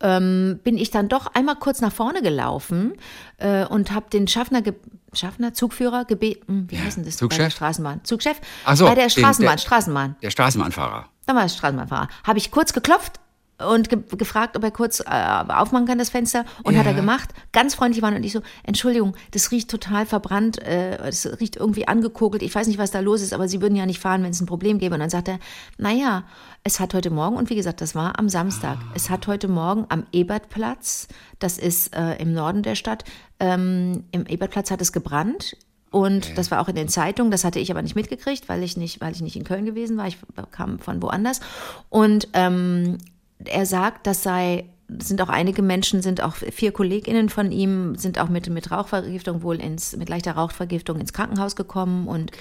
[0.00, 2.94] ähm, bin ich dann doch einmal kurz nach vorne gelaufen
[3.38, 4.62] äh, und habe den Schaffner,
[5.12, 7.16] Schaffner, Zugführer gebeten, wie ja, heißt denn das?
[7.16, 7.38] Zugchef?
[7.38, 8.04] Bei der Straßenbahn.
[8.04, 8.40] Zugchef?
[8.64, 10.16] Ach so, bei der Straßenbahn, der, Straßenbahn.
[10.22, 11.08] Der Straßenbahnfahrer.
[11.26, 12.08] Da war der Straßenbahnfahrer.
[12.24, 13.20] Habe ich kurz geklopft
[13.58, 16.44] und ge gefragt, ob er kurz äh, aufmachen kann, das Fenster.
[16.62, 16.80] Und ja.
[16.80, 17.30] hat er gemacht.
[17.52, 21.88] Ganz freundlich waren und ich so, Entschuldigung, das riecht total verbrannt, äh, das riecht irgendwie
[21.88, 22.42] angekokelt.
[22.42, 24.40] Ich weiß nicht, was da los ist, aber Sie würden ja nicht fahren, wenn es
[24.40, 24.94] ein Problem gäbe.
[24.94, 25.38] Und dann sagt er,
[25.76, 26.24] naja,
[26.62, 28.92] es hat heute Morgen, und wie gesagt, das war am Samstag, ah.
[28.94, 33.04] es hat heute Morgen am Ebertplatz, das ist äh, im Norden der Stadt,
[33.40, 35.56] ähm, im Ebertplatz hat es gebrannt
[35.90, 36.34] Und okay.
[36.36, 39.00] das war auch in den Zeitungen, das hatte ich aber nicht mitgekriegt, weil ich nicht,
[39.00, 40.06] weil ich nicht in Köln gewesen war.
[40.06, 40.18] Ich
[40.50, 41.40] kam von woanders.
[41.88, 42.98] Und ähm,
[43.44, 48.18] er sagt, das sei sind auch einige Menschen, sind auch vier KollegInnen von ihm, sind
[48.18, 52.32] auch mit, mit Rauchvergiftung wohl ins, mit leichter Rauchvergiftung ins Krankenhaus gekommen und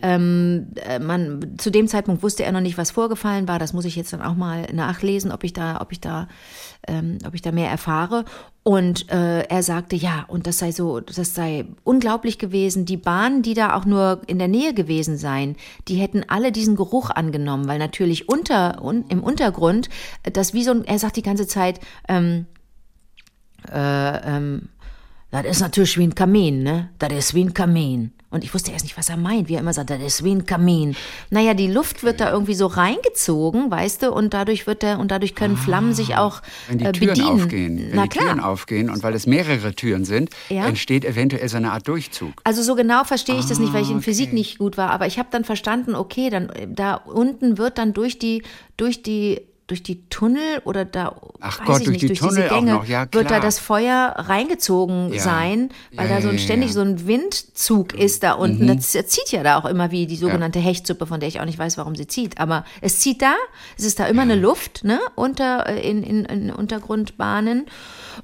[0.00, 3.58] ähm, äh, man, zu dem Zeitpunkt wusste er noch nicht, was vorgefallen war.
[3.58, 6.28] Das muss ich jetzt dann auch mal nachlesen, ob ich da, ob ich da,
[6.86, 8.24] ähm, ob ich da mehr erfahre.
[8.62, 12.84] Und äh, er sagte, ja, und das sei so, das sei unglaublich gewesen.
[12.84, 15.56] Die Bahnen, die da auch nur in der Nähe gewesen seien,
[15.88, 19.88] die hätten alle diesen Geruch angenommen, weil natürlich unter un, im Untergrund,
[20.30, 22.46] das wie so ein, er sagt die ganze Zeit, ähm,
[23.72, 24.68] äh, ähm,
[25.30, 26.90] das ist natürlich wie ein Kamin, ne?
[26.98, 28.12] Das ist wie ein Kamin.
[28.32, 30.32] Und ich wusste erst nicht, was er meint, wie er immer sagt, das ist wie
[30.32, 30.94] ein Kamin.
[31.30, 35.10] Naja, die Luft wird da irgendwie so reingezogen, weißt du, und dadurch wird der, und
[35.10, 37.28] dadurch können Flammen sich ah, auch wenn die äh, Türen bedienen.
[37.42, 38.26] aufgehen, wenn Na die klar.
[38.26, 40.66] Türen aufgehen und weil es mehrere Türen sind, Ja.
[40.66, 42.32] entsteht eventuell so eine Art Durchzug.
[42.44, 44.34] Also so genau verstehe ich das nicht, weil ich in Ah, Physik okay.
[44.36, 47.92] nicht gut war, aber ich habe dann verstanden, okay, dann äh, da unten wird dann
[47.94, 48.42] durch die
[48.76, 49.40] durch die
[49.70, 52.48] durch die Tunnel oder da Ach weiß Gott, ich durch nicht, die durch Tunnel diese
[52.54, 55.20] Gänge noch, ja, wird da das Feuer reingezogen Ja.
[55.20, 58.64] sein, weil Ja, da so ein ständig so ein Windzug ist da unten.
[58.64, 58.76] Mhm.
[58.76, 61.58] Das zieht ja da auch immer wie die sogenannte Hechtsuppe, von der ich auch nicht
[61.58, 62.38] weiß, warum sie zieht.
[62.38, 63.34] Aber es zieht da,
[63.78, 67.66] es ist da immer eine Luft, ne, unter äh, in, in, in Untergrundbahnen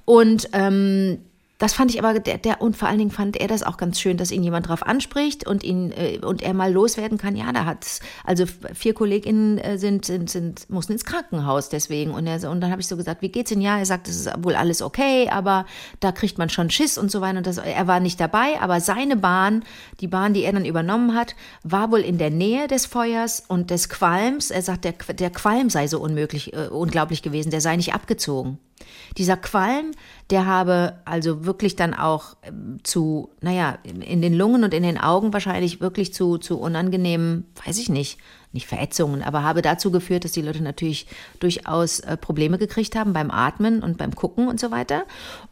[0.05, 1.19] und ähm,
[1.59, 3.99] das fand ich aber, der, der, und vor allen Dingen fand er das auch ganz
[3.99, 7.35] schön, dass ihn jemand drauf anspricht und ihn, äh, und er mal loswerden kann.
[7.35, 12.11] Ja, da hat's, also vier KollegInnen äh, sind, sind, sind, mussten ins Krankenhaus deswegen.
[12.11, 13.63] Und er, und dann habe ich so gesagt, wie geht's Ihnen?
[13.63, 15.65] Ja, er sagt, es ist wohl alles okay, aber
[16.01, 17.39] da kriegt man schon Schiss und so weiter.
[17.39, 19.65] Und das, er war nicht dabei, aber seine Bahn,
[20.01, 23.71] die Bahn, die er dann übernommen hat, war wohl in der Nähe des Feuers und
[23.71, 24.51] des Qualms.
[24.51, 28.59] Er sagt, der, der Qualm sei so unmöglich, äh, unglaublich gewesen, der sei nicht abgezogen.
[29.17, 29.93] Dieser Qualm,
[30.31, 34.99] der habe also wirklich dann auch ähm, zu, naja, in den Lungen und in den
[34.99, 38.19] Augen wahrscheinlich wirklich zu, zu unangenehmen, weiß ich nicht,
[38.53, 41.07] nicht Verätzungen, aber habe dazu geführt, dass die Leute natürlich
[41.39, 45.05] durchaus äh, Probleme gekriegt haben beim Atmen und beim Gucken und so weiter.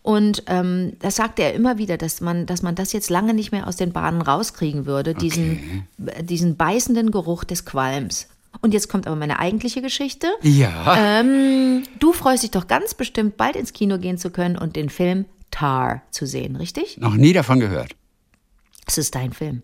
[0.03, 3.53] Und ähm, das sagte er immer wieder, dass man, dass man das jetzt lange nicht
[3.53, 8.29] mehr aus den Bahnen rauskriegen würde, diesen, äh, diesen beißenden Geruch des Qualms.
[8.61, 10.29] Und jetzt kommt aber meine eigentliche Geschichte.
[10.43, 11.21] Ja.
[11.21, 14.89] Ähm, du freust dich doch ganz bestimmt, bald ins Kino gehen zu können und den
[14.89, 16.99] Film Tar zu sehen, richtig?
[16.99, 17.95] Noch nie davon gehört.
[18.87, 19.63] Es ist dein Film.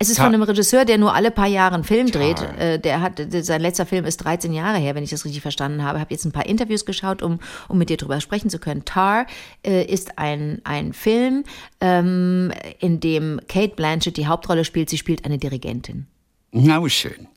[0.00, 2.38] Es ist Tar- von einem Regisseur, der nur alle paar Jahre einen Film dreht.
[2.38, 2.58] Tar.
[2.58, 5.84] Äh, der hat, sein letzter Film ist 13 Jahre her, wenn ich das richtig verstanden
[5.84, 6.00] habe.
[6.00, 8.84] Habe jetzt ein paar Interviews geschaut, um, um mit dir drüber sprechen zu können.
[8.84, 9.26] Tar
[9.64, 11.44] äh, ist ein, ein Film,
[11.80, 14.90] ähm, in dem Kate Blanchett die Hauptrolle spielt.
[14.90, 16.06] Sie spielt eine Dirigentin.
[16.52, 17.28] Na, schön.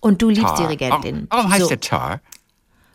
[0.00, 0.56] Und du liebst Tar.
[0.66, 1.26] Dirigentin.
[1.30, 2.20] Warum, warum heißt so, der Tar?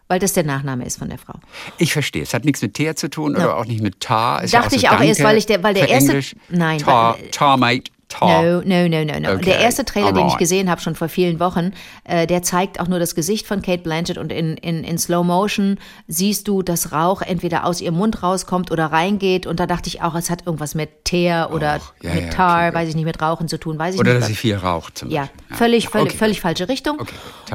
[0.07, 1.33] weil das der Nachname ist von der Frau.
[1.79, 2.21] Ich verstehe.
[2.21, 3.51] Es hat nichts mit Teer zu tun oder No.
[3.53, 4.43] auch nicht mit Tar.
[4.43, 6.35] Ist ja Dachte so ich auch erst, weil ich der- weil der erste- Englisch.
[6.49, 8.41] Nein, Tar, Tarmate, Tar.
[8.43, 9.33] No, no, no, no, no.
[9.33, 11.71] Okay, Der erste Trailer, den ich gesehen habe, schon vor vielen Wochen,
[12.03, 15.23] äh, der zeigt auch nur das Gesicht von Kate Blanchett und in, in, in Slow
[15.25, 19.45] Motion siehst du, dass Rauch entweder aus ihrem Mund rauskommt oder reingeht.
[19.47, 22.29] Und da dachte ich auch, es hat irgendwas mit Teer oder Och, ja, mit ja,
[22.29, 24.21] Tar, okay, weiß ich nicht, mit Rauchen zu tun, weiß ich Oder nicht.
[24.21, 25.55] dass sie viel raucht zum Ja, Beispiel.
[25.57, 27.01] völlig, völlig, Okay, völlig falsche Richtung.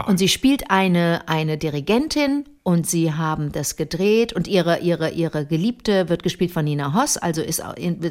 [0.06, 5.46] Und sie spielt eine, eine Dirigentin und sie haben das gedreht und ihre, ihre, ihre
[5.46, 7.62] Geliebte wird gespielt von Nina Hoss, also ist,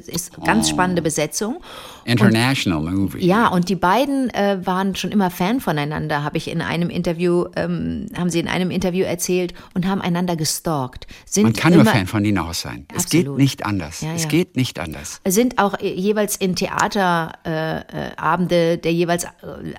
[0.07, 0.69] ist ganz Oh.
[0.73, 1.61] spannende Besetzung.
[2.05, 3.23] International Movie.
[3.25, 7.45] Ja, und die beiden äh, waren schon immer Fan voneinander, habe ich in einem Interview,
[7.55, 11.05] ähm, haben sie in einem Interview erzählt und haben einander gestalkt.
[11.25, 12.87] Sind Man kann immer, nur Fan von Nina Hoss sein.
[12.95, 13.39] Es geht Absolut.
[13.39, 14.01] nicht anders.
[14.01, 14.29] Ja, Es ja.
[14.29, 15.21] geht nicht anders.
[15.27, 19.27] sind auch äh, jeweils in Theaterabende äh, Abende der jeweils äh,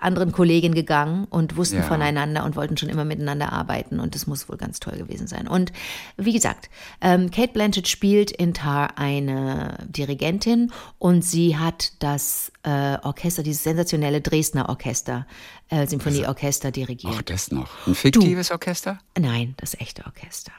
[0.00, 1.82] anderen Kollegin gegangen und wussten Ja.
[1.82, 5.48] voneinander und wollten schon immer miteinander arbeiten und das muss wohl ganz toll gewesen sein.
[5.48, 5.72] Und
[6.16, 6.70] wie gesagt,
[7.00, 13.64] ähm, Kate Blanchett spielt in Tar eine Dirigentin und sie hat das äh, Orchester, dieses
[13.64, 15.26] sensationelle Dresdner Orchester,
[15.70, 17.14] äh, Symphonieorchester dirigiert.
[17.14, 17.86] Auch das noch.
[17.86, 18.98] Ein fiktives Orchester?
[19.18, 20.52] Nein, das echte Orchester.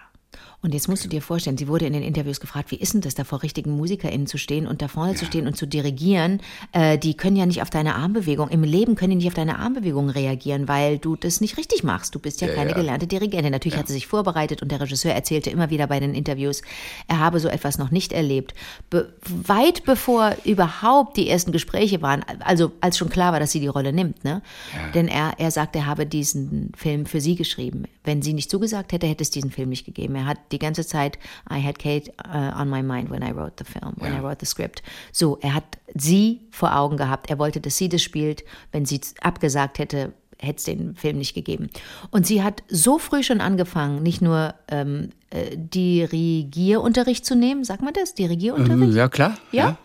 [0.63, 3.01] Und jetzt musst du dir vorstellen, sie wurde in den Interviews gefragt, wie ist denn
[3.01, 6.39] das, da vor richtigen MusikerInnen zu stehen und da vorne zu stehen und zu dirigieren?
[6.71, 9.57] Äh, die können ja nicht auf deine Armbewegung, im Leben können die nicht auf deine
[9.57, 12.13] Armbewegung reagieren, weil du das nicht richtig machst.
[12.13, 12.75] Du bist ja, Ja, keine ja.
[12.75, 13.51] gelernte Dirigentin.
[13.51, 16.61] Natürlich hat sie sich vorbereitet und der Regisseur erzählte immer wieder bei den Interviews,
[17.07, 18.53] er habe so etwas noch nicht erlebt.
[18.89, 23.59] Be weit bevor überhaupt die ersten Gespräche waren, also als schon klar war, dass sie
[23.59, 24.41] die Rolle nimmt, ne?
[24.93, 27.85] Denn er, er sagt, er habe diesen Film für sie geschrieben.
[28.03, 30.15] Wenn sie nicht zugesagt hätte, hätte es diesen Film nicht gegeben.
[30.15, 31.17] Er hat die ganze Zeit,
[31.49, 34.19] I had Kate uh, on my mind when I wrote the film, when Ja.
[34.19, 34.81] I wrote the script.
[35.11, 37.29] So, er hat sie vor Augen gehabt.
[37.29, 38.43] Er wollte, dass sie das spielt.
[38.71, 41.69] Wenn sie abgesagt hätte, hätte es den Film nicht gegeben.
[42.09, 47.83] Und sie hat so früh schon angefangen, nicht nur ähm, äh, Dirigierunterricht zu nehmen, sagt
[47.83, 48.15] man das?
[48.15, 48.89] Dirigierunterricht?
[48.89, 49.37] Ähm, ja, klar.
[49.51, 49.77] Ja?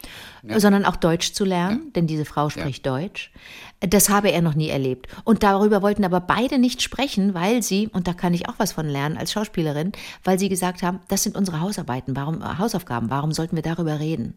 [0.42, 0.58] ja.
[0.58, 1.90] Sondern auch Deutsch zu lernen, ja.
[1.94, 2.98] denn diese Frau spricht ja.
[2.98, 3.30] Deutsch.
[3.80, 5.08] Das habe er noch nie erlebt.
[5.24, 8.72] Und darüber wollten aber beide nicht sprechen, weil sie, und da kann ich auch was
[8.72, 9.92] von lernen als Schauspielerin,
[10.24, 14.34] weil sie gesagt haben, das sind unsere Hausarbeiten, warum, Hausaufgaben, warum sollten wir darüber reden?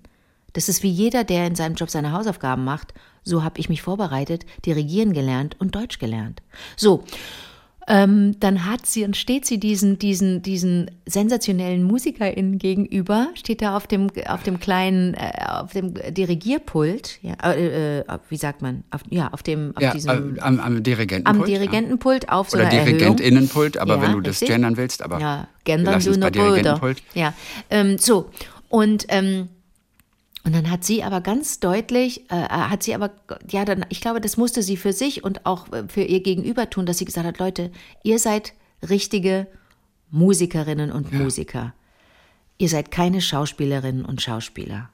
[0.53, 2.93] Das ist wie jeder, der in seinem Job seine Hausaufgaben macht.
[3.23, 6.41] So habe ich mich vorbereitet, dirigieren gelernt und Deutsch gelernt.
[6.75, 7.03] So,
[7.89, 13.75] ähm, dann hat sie und steht sie diesen, diesen, diesen sensationellen MusikerInnen gegenüber, steht da
[13.75, 18.83] auf dem, auf dem kleinen, äh, auf dem Dirigierpult, ja, äh, äh, wie sagt man,
[18.91, 21.41] auf, ja, auf dem, auf ja, diesem, äh, am, am Dirigentenpult.
[21.41, 22.29] Am Dirigentenpult ja.
[22.29, 25.95] auf so Oder einer Dirigentinnenpult, aber ja, wenn du das gendern willst, aber ja, gendern
[25.95, 27.01] uns bei Dirigentenpult.
[27.15, 27.33] Ja,
[27.71, 28.29] ähm, so,
[28.69, 29.49] und, ähm,
[30.49, 33.11] und dann hat sie aber ganz deutlich, äh, hat sie aber,
[33.51, 36.87] ja, dann, ich glaube, das musste sie für sich und auch für ihr Gegenüber tun,
[36.87, 37.69] dass sie gesagt hat, Leute,
[38.01, 38.53] ihr seid
[38.89, 39.45] richtige
[40.09, 41.19] Musikerinnen und ja.
[41.19, 41.75] Musiker.
[42.57, 44.89] Ihr seid keine Schauspielerinnen und Schauspieler.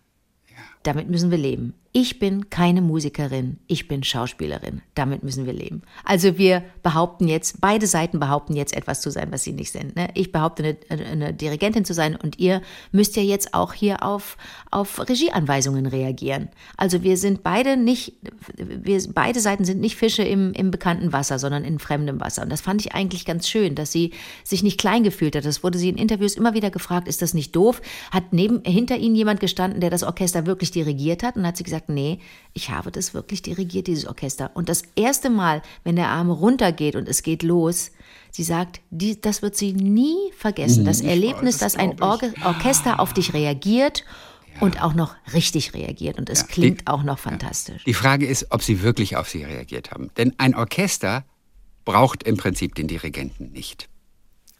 [0.50, 0.58] Ja.
[0.84, 1.74] Damit müssen wir leben.
[1.98, 4.82] Ich bin keine Musikerin, ich bin Schauspielerin.
[4.96, 5.82] Damit müssen wir leben.
[6.04, 9.96] Also wir behaupten jetzt, beide Seiten behaupten jetzt etwas zu sein, was sie nicht sind.
[9.96, 10.10] Ne?
[10.14, 14.36] Ich behaupte eine, eine, Dirigentin zu sein und ihr müsst ja jetzt auch hier auf,
[14.72, 16.50] auf Regieanweisungen reagieren.
[16.76, 18.18] Also wir sind beide nicht,
[18.58, 22.42] wir, beide Seiten sind nicht Fische im, im bekannten Wasser, sondern in fremdem Wasser.
[22.42, 24.12] Und das fand ich eigentlich ganz schön, dass sie
[24.44, 25.46] sich nicht klein gefühlt hat.
[25.46, 27.82] Das wurde sie in Interviews immer wieder gefragt, ist das nicht doof?
[28.12, 31.64] Hat neben, hinter ihnen jemand gestanden, der das Orchester wirklich dirigiert hat und hat sie
[31.64, 32.20] gesagt, gesagt, nee,
[32.54, 34.52] ich habe das wirklich dirigiert, dieses Orchester.
[34.54, 37.92] Und das erste Mal, wenn der Arm runtergeht und es geht los,
[38.32, 40.86] sie sagt, die, das wird sie nie vergessen.
[40.86, 44.04] Das ich Erlebnis, das dass ein Or Orchester auf dich reagiert
[44.60, 46.18] und auch noch richtig reagiert.
[46.18, 47.84] Und es ja, klingt die, auch noch fantastisch.
[47.84, 50.12] Die Frage ist, ob sie wirklich auf sie reagiert haben.
[50.18, 51.26] Denn ein Orchester
[51.84, 53.90] braucht im Prinzip den Dirigenten nicht.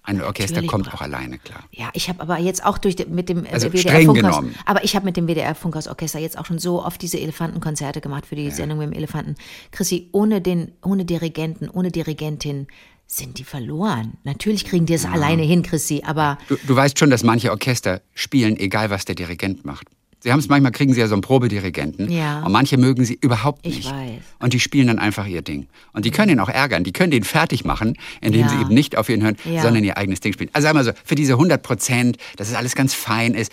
[0.06, 1.64] Ein Orchester Natürlich kommt auch alleine klar.
[1.72, 5.06] Ja, ich habe aber jetzt auch durch mit dem also WDR Funkhaus, aber ich habe
[5.06, 8.46] mit dem WDR Funkhaus Orchester jetzt auch schon so oft diese Elefantenkonzerte gemacht für die
[8.46, 8.52] ja.
[8.52, 9.36] Sendung mit dem Elefanten.
[9.72, 12.68] Chrissy, ohne den, ohne Dirigenten, ohne Dirigentin
[13.08, 14.14] sind die verloren.
[14.24, 15.12] Natürlich kriegen die es ja.
[15.12, 19.16] alleine hin, Chrissy, aber du, du weißt schon, dass manche Orchester spielen, egal was der
[19.16, 19.88] Dirigent macht.
[20.26, 22.12] Sie haben es manchmal, kriegen sie ja so einen Probedirigenten.
[22.12, 22.42] Ja.
[22.42, 23.82] Und manche mögen sie überhaupt nicht.
[23.82, 24.24] Ich weiß.
[24.40, 25.68] Und die spielen dann einfach ihr Ding.
[25.94, 26.84] Und die können ihn auch ärgern.
[26.84, 28.50] Die können den fertig machen, indem ja.
[28.50, 29.62] sie eben nicht auf ihn hören, ja.
[29.62, 30.50] sondern ihr eigenes Ding spielen.
[30.52, 33.52] Also sagen wir so, für diese 100 Prozent, dass es alles ganz fein ist,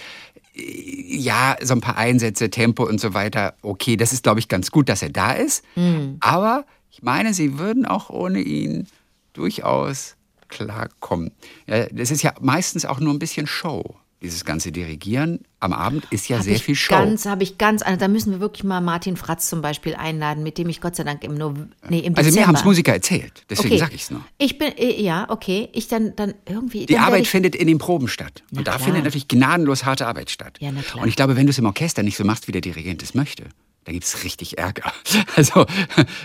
[0.55, 4.71] ja, so ein paar Einsätze, Tempo und so weiter, okay, das ist, glaube ich, ganz
[4.71, 5.63] gut, dass er da ist.
[5.77, 6.17] Mhm.
[6.21, 8.87] Aber ich meine, sie würden auch ohne ihn
[9.35, 10.17] durchaus
[10.49, 11.33] klarkommen.
[11.67, 16.07] Ja, das ist ja meistens auch nur ein bisschen Show dieses ganze Dirigieren am Abend
[16.11, 16.95] ist ja hab sehr viel Show.
[16.95, 20.59] Ganz, habe ich ganz, da müssen wir wirklich mal Martin Fratz zum Beispiel einladen, mit
[20.59, 21.55] dem ich Gott sei Dank im, no
[21.89, 23.79] nee, im Also mir haben es Musiker erzählt, deswegen okay.
[23.79, 24.25] sage ich es nur.
[24.39, 26.87] Ich bin, äh, ja, okay, ich dann, dann irgendwie.
[26.87, 28.43] Die dann Arbeit findet in den Proben statt.
[28.51, 28.85] Na und da klar.
[28.85, 30.57] findet natürlich gnadenlos harte Arbeit statt.
[30.61, 31.03] Ja, na klar.
[31.03, 33.15] Und ich glaube, wenn du es im Orchester nicht so machst, wie der Dirigent es
[33.15, 33.45] möchte,
[33.85, 34.93] da gibt es richtig Ärger.
[35.35, 35.67] Also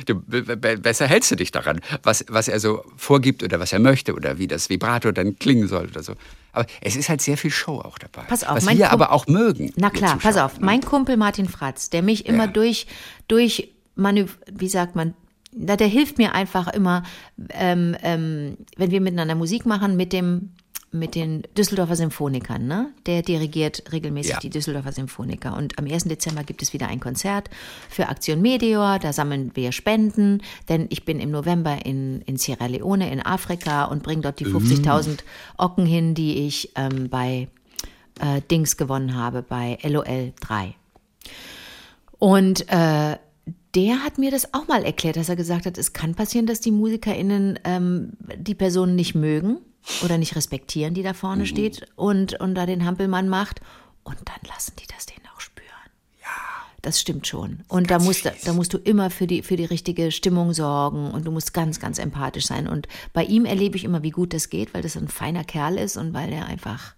[0.05, 4.13] du, besser hältst du dich daran, was, was er so vorgibt oder was er möchte
[4.13, 6.13] oder wie das Vibrato dann klingen soll oder so.
[6.51, 8.23] Aber es ist halt sehr viel Show auch dabei.
[8.23, 9.71] Pass auf, was wir Kump aber auch mögen.
[9.75, 10.59] Na klar, pass auf.
[10.59, 10.65] Ne?
[10.65, 12.51] Mein Kumpel Martin Fratz, der mich immer ja.
[12.51, 12.87] durch,
[13.27, 15.13] durch Manöv wie sagt man,
[15.53, 17.03] der hilft mir einfach immer,
[17.49, 20.51] ähm, ähm, wenn wir miteinander Musik machen, mit dem
[20.91, 22.65] mit den Düsseldorfer Symphonikern.
[22.65, 22.91] Ne?
[23.05, 24.39] Der dirigiert regelmäßig ja.
[24.39, 25.55] die Düsseldorfer Symphoniker.
[25.55, 26.05] Und am 1.
[26.05, 27.49] Dezember gibt es wieder ein Konzert
[27.89, 28.99] für Aktion Meteor.
[28.99, 33.85] Da sammeln wir Spenden, denn ich bin im November in, in Sierra Leone in Afrika
[33.85, 35.17] und bringe dort die 50.000 mhm.
[35.57, 37.49] Ocken hin, die ich ähm, bei
[38.19, 40.73] äh, Dings gewonnen habe, bei LOL 3.
[42.17, 43.17] Und äh,
[43.75, 46.61] der hat mir das auch mal erklärt, dass er gesagt hat, es kann passieren, dass
[46.61, 49.59] die MusikerInnen ähm, die Personen nicht mögen
[50.03, 51.47] oder nicht respektieren, die da vorne mhm.
[51.47, 53.61] steht und, und da den Hampelmann macht.
[54.03, 55.67] Und dann lassen die das denen auch spüren.
[56.21, 56.27] Ja.
[56.81, 57.63] Das stimmt schon.
[57.67, 61.25] Und da musst, da musst du immer für die, für die richtige Stimmung sorgen und
[61.25, 62.67] du musst ganz, ganz empathisch sein.
[62.67, 65.77] Und bei ihm erlebe ich immer, wie gut das geht, weil das ein feiner Kerl
[65.77, 66.95] ist und weil er einfach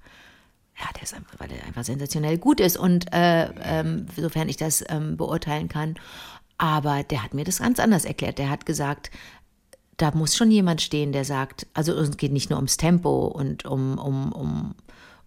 [0.79, 4.55] ja, der ist einfach, weil er einfach sensationell gut ist und äh, ähm, sofern ich
[4.55, 5.95] das ähm, beurteilen kann.
[6.57, 8.37] Aber der hat mir das ganz anders erklärt.
[8.37, 9.11] Der hat gesagt,
[9.99, 13.65] da muss schon jemand stehen, der sagt, also es geht nicht nur ums Tempo und
[13.65, 14.75] um, um, um,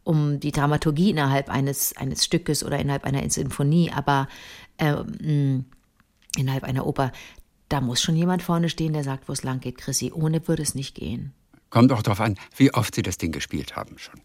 [0.02, 4.28] um die Dramaturgie innerhalb eines, eines Stückes oder innerhalb einer Sinfonie, aber
[4.78, 4.96] äh,
[6.38, 7.12] innerhalb einer Oper,
[7.68, 10.10] da muss schon jemand vorne stehen, der sagt, wo es lang geht, Chrissy.
[10.10, 11.34] Ohne würde es nicht gehen.
[11.68, 14.20] Kommt auch darauf an, wie oft Sie das Ding gespielt haben schon.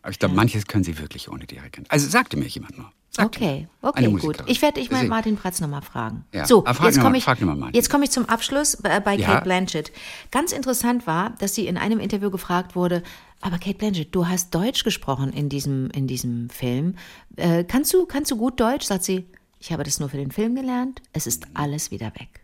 [0.00, 0.36] Aber ich glaube, ja.
[0.36, 1.90] manches können Sie wirklich ohne Dirigent.
[1.90, 2.90] Also sagte mir jemand nur.
[3.14, 4.42] Sagt Okay, okay, gut.
[4.46, 5.06] Ich werde ich mal.
[5.06, 6.24] Martin Pratz nochmal fragen.
[6.32, 6.46] Ja.
[6.46, 9.26] So, frag jetzt komme ich, mal jetzt komme ich zum Abschluss bei, bei Ja.
[9.26, 9.92] Kate Blanchett.
[10.30, 13.02] Ganz interessant war, dass sie in einem Interview gefragt wurde,
[13.42, 16.94] aber Kate Blanchett, du hast Deutsch gesprochen in diesem, in diesem Film.
[17.36, 18.86] Äh, kannst, du, kannst du gut Deutsch?
[18.86, 19.26] Sagt sie,
[19.60, 21.02] ich habe das nur für den Film gelernt.
[21.12, 22.40] Es ist alles wieder weg.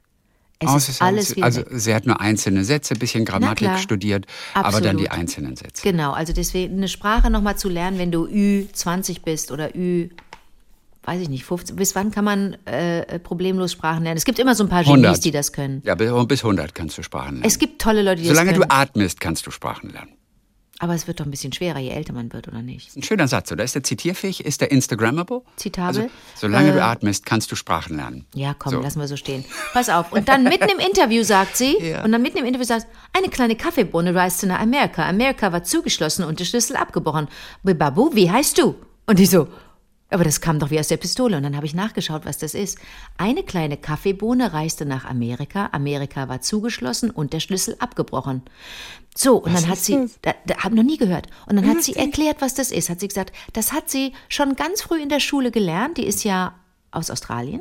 [0.58, 1.68] Es Oh, ist es ist alles wieder also weg.
[1.70, 3.78] sie hat nur einzelne Sätze, ein bisschen Grammatik klar.
[3.78, 5.12] studiert, aber dann die Absolut.
[5.12, 5.82] einzelnen Sätze.
[5.82, 10.08] Genau, also deswegen eine Sprache nochmal zu lernen, wenn du Ü20 bist oder Ü,
[11.04, 11.76] weiß ich nicht, 15.
[11.76, 14.18] Bis wann kann man äh, problemlos Sprachen lernen?
[14.18, 15.24] Es gibt immer so ein paar Genies, 100.
[15.24, 15.82] die das können.
[15.84, 17.44] Ja, bis bis 100 kannst du Sprachen lernen.
[17.46, 18.80] Es gibt tolle Leute, die Solange das du können.
[18.80, 20.12] atmest, kannst du Sprachen lernen.
[20.80, 22.94] aber es wird doch ein bisschen schwerer, je älter man wird, oder nicht?
[22.96, 23.64] Ein schöner Satz, oder?
[23.64, 24.44] Ist der zitierfähig?
[24.44, 25.42] Ist der Instagrammable?
[25.56, 26.02] Zitabel?
[26.02, 28.26] Also, solange du Äh, atmest, kannst du Sprachen lernen.
[28.34, 28.80] Ja, komm, So.
[28.80, 29.44] lassen wir so stehen.
[29.72, 30.12] Pass auf.
[30.12, 32.04] Und dann mitten im Interview sagt sie, Ja.
[32.04, 35.08] und dann mitten im Interview sagt eine kleine Kaffeebohne reiste nach Amerika.
[35.08, 37.26] Amerika war zugeschlossen und der Schlüssel abgebrochen.
[37.64, 38.76] Babu, wie heißt du?
[39.06, 39.48] Und ich so,
[40.10, 41.36] aber das kam doch wie aus der Pistole.
[41.36, 42.78] Und dann habe ich nachgeschaut, was das ist.
[43.18, 45.68] Eine kleine Kaffeebohne reiste nach Amerika.
[45.72, 48.42] Amerika war zugeschlossen und der Schlüssel abgebrochen.
[49.14, 51.26] So, und dann hat sie, da, da habe noch nie gehört.
[51.46, 52.88] Und dann hat sie erklärt, was das ist.
[52.88, 55.98] Hat sie gesagt, das hat sie schon ganz früh in der Schule gelernt.
[55.98, 56.54] Die ist ja
[56.90, 57.60] aus Australien.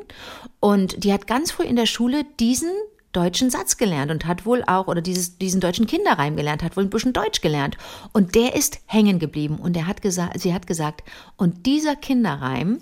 [0.59, 2.71] Und die hat ganz früh in der Schule diesen
[3.11, 6.83] deutschen Satz gelernt und hat wohl auch, oder dieses, diesen deutschen Kinderreim gelernt, hat wohl
[6.83, 7.77] ein bisschen Deutsch gelernt.
[8.13, 9.57] Und der ist hängen geblieben.
[9.57, 11.03] Und er hat gesagt, sie hat gesagt,
[11.35, 12.79] und dieser Kinderreim,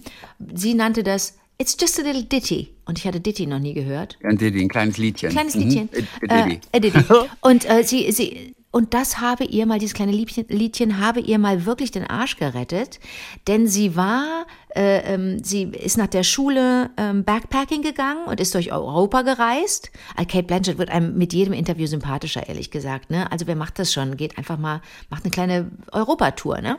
[0.54, 2.74] sie nannte das It's just a little ditty.
[2.86, 4.18] Und ich hatte Ditty noch nie gehört.
[4.24, 5.30] Ein Diddy, ein kleines Liedchen.
[5.30, 5.62] Kleines Mhm.
[5.62, 5.90] Liedchen.
[5.94, 6.60] Äh, äh, Diddy.
[6.72, 7.04] Äh, äh, Diddy.
[7.42, 11.40] Und äh, sie, sie, und das habe ihr mal, dieses kleine Liedchen, Liedchen habe ihr
[11.40, 13.00] mal wirklich den Arsch gerettet,
[13.48, 18.54] denn sie war, äh, ähm, sie ist nach der Schule ähm, Backpacking gegangen und ist
[18.54, 19.92] durch Europa gereist.
[20.18, 23.12] Äh, Kate Blanchett wird einem mit jedem Interview sympathischer, ehrlich gesagt.
[23.12, 23.32] Ne?
[23.32, 24.18] Also wer macht das schon?
[24.18, 26.78] Geht einfach mal, macht eine kleine Europatour, ne?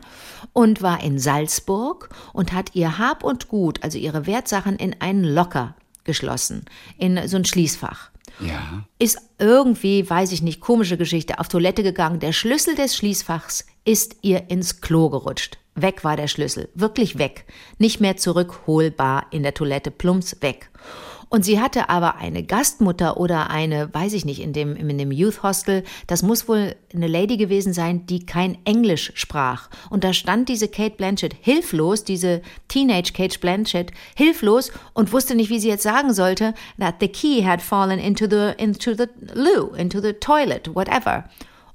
[0.52, 5.24] Und war in Salzburg und hat ihr Hab und Gut, also ihre Wertsachen in einen
[5.24, 6.66] Locker geschlossen,
[6.98, 8.85] in so ein Schließfach Ja.
[8.99, 12.20] ist irgendwie, weiß ich nicht, komische Geschichte, auf Toilette gegangen.
[12.20, 15.59] Der Schlüssel des Schließfachs ist ihr ins Klo gerutscht.
[15.75, 17.44] Weg war der Schlüssel, wirklich weg.
[17.79, 20.70] Nicht mehr zurückholbar in der Toilette, plumps weg.
[21.28, 25.10] Und sie hatte aber eine Gastmutter oder eine, weiß ich nicht, in dem, in dem
[25.10, 29.68] Youth Hostel, das muss wohl eine Lady gewesen sein, die kein Englisch sprach.
[29.90, 35.50] Und da stand diese Kate Blanchett hilflos, diese Teenage Kate Blanchett hilflos und wusste nicht,
[35.50, 39.74] wie sie jetzt sagen sollte, that the key had fallen into the, into the loo,
[39.74, 41.24] into the toilet, whatever.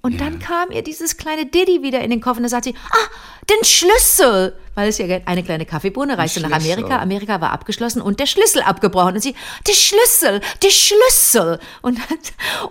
[0.01, 2.73] Und dann kam ihr dieses kleine Diddy wieder in den Kopf und da sagt sie,
[2.89, 3.07] ah,
[3.49, 4.57] den Schlüssel!
[4.73, 6.51] Weil es ja eine kleine Kaffeebohne reiste nach.
[6.51, 6.99] Amerika.
[6.99, 9.15] Amerika war abgeschlossen und der Schlüssel abgebrochen.
[9.15, 9.35] Und sie,
[9.67, 11.59] der Schlüssel, der Schlüssel!
[11.81, 11.99] Und,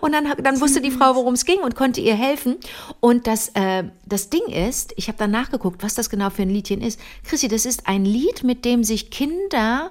[0.01, 2.57] und dann, dann wusste die Frau, worum es ging und konnte ihr helfen.
[2.99, 6.51] Und das, äh, das Ding ist, ich habe dann nachgeguckt, was das genau für ein
[6.51, 6.99] Liedchen ist.
[7.25, 9.91] Chrissy, das ist ein Lied, mit dem sich Kinder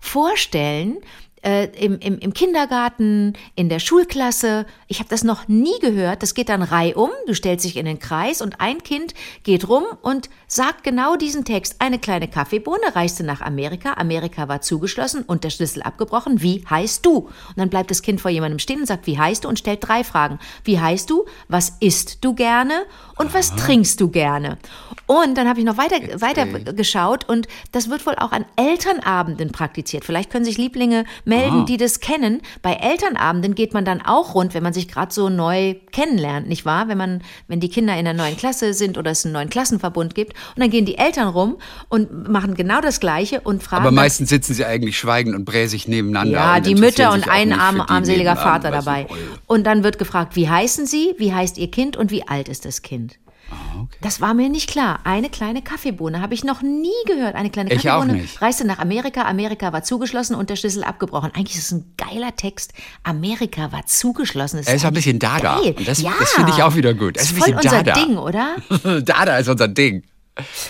[0.00, 0.98] vorstellen,
[1.42, 4.66] äh, im, im, im Kindergarten, in der Schulklasse.
[4.86, 6.22] Ich habe das noch nie gehört.
[6.22, 7.10] Das geht dann reihum.
[7.26, 11.44] Du stellst dich in den Kreis und ein Kind geht rum und sagt genau diesen
[11.44, 11.76] Text.
[11.78, 13.92] Eine kleine Kaffeebohne reiste nach Amerika.
[13.94, 16.40] Amerika war zugeschlossen und der Schlüssel abgebrochen.
[16.42, 17.18] Wie heißt du?
[17.18, 19.48] Und dann bleibt das Kind vor jemandem stehen und sagt, wie heißt du?
[19.48, 20.38] Und stellt drei Fragen.
[20.64, 21.26] Wie heißt du?
[21.48, 22.72] Was isst du gerne?
[23.16, 24.58] Und was trinkst du gerne?
[25.06, 29.52] Und dann habe ich noch weiter, weiter geschaut und das wird wohl auch an Elternabenden
[29.52, 30.04] praktiziert.
[30.04, 31.64] Vielleicht können sich Lieblinge melden, Ah.
[31.64, 32.40] die das kennen.
[32.62, 36.64] Bei Elternabenden geht man dann auch rund, wenn man sich gerade so neu kennenlernt, nicht
[36.64, 36.88] wahr?
[36.88, 40.14] Wenn man, wenn die Kinder in einer neuen Klasse sind oder es einen neuen Klassenverbund
[40.14, 43.82] gibt und dann gehen die Eltern rum und machen genau das Gleiche und fragen.
[43.82, 46.32] Aber meistens sitzen sie eigentlich schweigend und bräsig nebeinander.
[46.32, 49.06] ja, die Mütter und ein arm, armseliger Vater dabei.
[49.46, 52.64] Und dann wird gefragt, wie heißen Sie, wie heißt Ihr Kind und wie alt ist
[52.64, 53.16] das Kind?
[53.50, 55.00] Ah, Das war mir nicht klar.
[55.04, 57.34] Eine kleine Kaffeebohne habe ich noch nie gehört.
[57.34, 58.42] Eine kleine Ich auch Kaffeebohne nicht.
[58.42, 59.22] reiste nach Amerika.
[59.22, 61.30] Amerika war zugeschlossen und der Schlüssel abgebrochen.
[61.34, 62.74] Eigentlich ist es ein geiler Text.
[63.04, 64.58] Amerika war zugeschlossen.
[64.58, 65.60] Das Er ist ein bisschen Dada.
[65.62, 65.74] Geil.
[65.78, 66.12] Und das- ja.
[66.20, 67.16] das finde ich auch wieder gut.
[67.16, 67.94] Das ist voll unser Dada.
[67.94, 68.56] Ding, oder?
[69.02, 70.02] Dada ist unser Ding.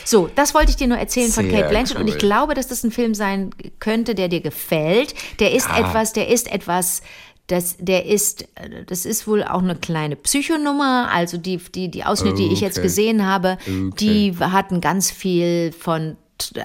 [0.04, 2.20] So, das wollte ich dir nur erzählen von Sehr Kate Blanchett und ich cool.
[2.20, 3.50] glaube, dass das ein Film sein
[3.81, 5.14] könnte, der dir gefällt.
[5.40, 7.02] Der ist etwas, der ist etwas,
[7.48, 8.46] das, der ist,
[8.87, 11.11] das ist wohl auch eine kleine Psychonummer.
[11.12, 12.87] Also die, die, die Ausschnitte, die ich jetzt Okay.
[12.87, 13.92] gesehen habe, Okay.
[14.00, 16.16] die hatten ganz viel von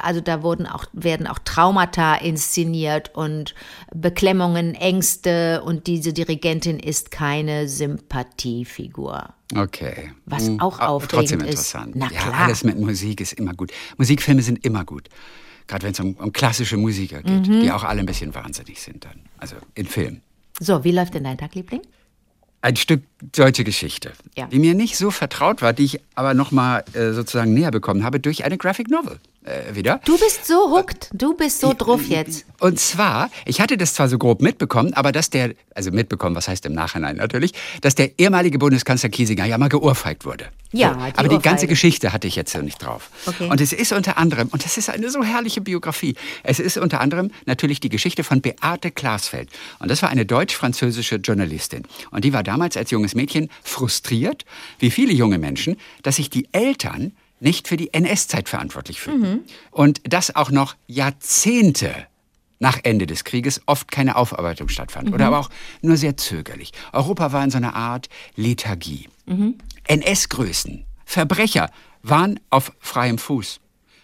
[0.01, 3.55] also da wurden auch, werden auch Traumata inszeniert und
[3.93, 9.33] Beklemmungen, Ängste und diese Dirigentin ist keine Sympathiefigur.
[9.55, 10.12] Okay.
[10.25, 11.45] Was Hm, auch aber aufregend Trotzdem ist.
[11.47, 11.95] interessant.
[11.95, 12.33] Na ja, klar.
[12.45, 13.71] alles mit Musik ist immer gut.
[13.97, 15.09] Musikfilme sind immer gut.
[15.67, 17.62] Gerade wenn es um, um klassische Musiker geht, Mhm.
[17.62, 19.21] die auch alle ein bisschen wahnsinnig sind dann.
[19.38, 20.21] Also in Filmen.
[20.59, 21.81] So, wie läuft denn dein Tag, Liebling?
[22.62, 24.47] Ein Stück deutsche Geschichte, Ja.
[24.47, 28.19] die mir nicht so vertraut war, die ich aber nochmal äh, sozusagen näher bekommen habe
[28.19, 29.19] durch eine Graphic Novel.
[29.44, 30.00] Äh, wieder.
[30.06, 32.46] Du bist so hooked, du bist so drauf jetzt.
[32.60, 36.48] Und zwar, ich hatte das zwar so grob mitbekommen, aber dass der, also mitbekommen, was
[36.48, 40.50] heißt im Nachhinein natürlich, dass der ehemalige Bundeskanzler Kiesinger ja mal geohrfeigt wurde.
[40.71, 41.41] Ja, so, die aber die Ohrfeige.
[41.41, 43.10] ganze Geschichte hatte ich jetzt so nicht drauf.
[43.25, 43.50] Okay.
[43.50, 47.02] Und es ist unter anderem, und das ist eine so herrliche Biografie, es ist unter
[47.02, 49.50] anderem natürlich die Geschichte von Beate Glasfeld.
[49.79, 51.83] Und das war eine deutsch-französische Journalistin.
[52.12, 54.46] Und die war damals als junges Mädchen frustriert,
[54.79, 57.12] wie viele junge Menschen, dass sich die Eltern
[57.44, 59.44] nicht für die NS-Zeit verantwortlich fühlten.
[59.71, 61.94] Und dass auch noch Jahrzehnte
[62.60, 65.50] nach Ende des Krieges oft keine Aufarbeitung stattfand oder aber auch
[65.81, 66.71] nur sehr zögerlich.
[66.94, 69.10] Europa war in so einer Art Lethargie.
[69.85, 71.69] NS-Größen, Verbrecher
[72.02, 73.60] waren auf freiem Fuß.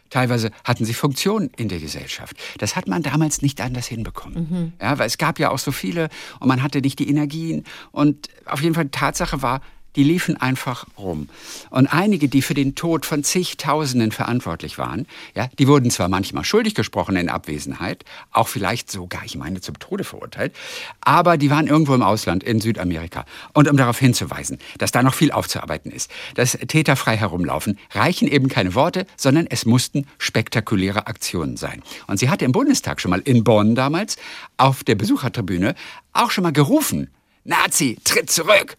[0.10, 2.36] Teilweise hatten sie Funktion in der Gesellschaft.
[2.58, 4.74] Das hat man damals nicht anders hinbekommen.
[4.82, 6.10] Ja, weil es gab ja auch so viele
[6.40, 7.64] und man hatte nicht die Energien.
[7.92, 9.62] Und auf jeden Fall Tatsache war,
[9.96, 11.30] die liefen einfach rum.
[11.70, 16.44] Und einige, die für den Tod von zigtausenden verantwortlich waren, ja, die wurden zwar manchmal
[16.44, 20.56] schuldig gesprochen in Abwesenheit, auch vielleicht sogar, ich meine, zum Tode verurteilt,
[21.02, 23.26] aber die waren irgendwo im Ausland, in Südamerika.
[23.54, 28.28] Und um darauf hinzuweisen, dass da noch viel aufzuarbeiten ist, dass Täter frei herumlaufen, reichen
[28.28, 31.82] eben keine Worte, sondern es mussten spektakuläre Aktionen sein.
[32.08, 34.18] Und sie hatte im Bundestag schon mal in Bonn damals
[34.58, 35.76] auf der Besuchertribüne
[36.14, 37.10] auch schon mal gerufen,
[37.44, 38.78] Nazi, tritt zurück!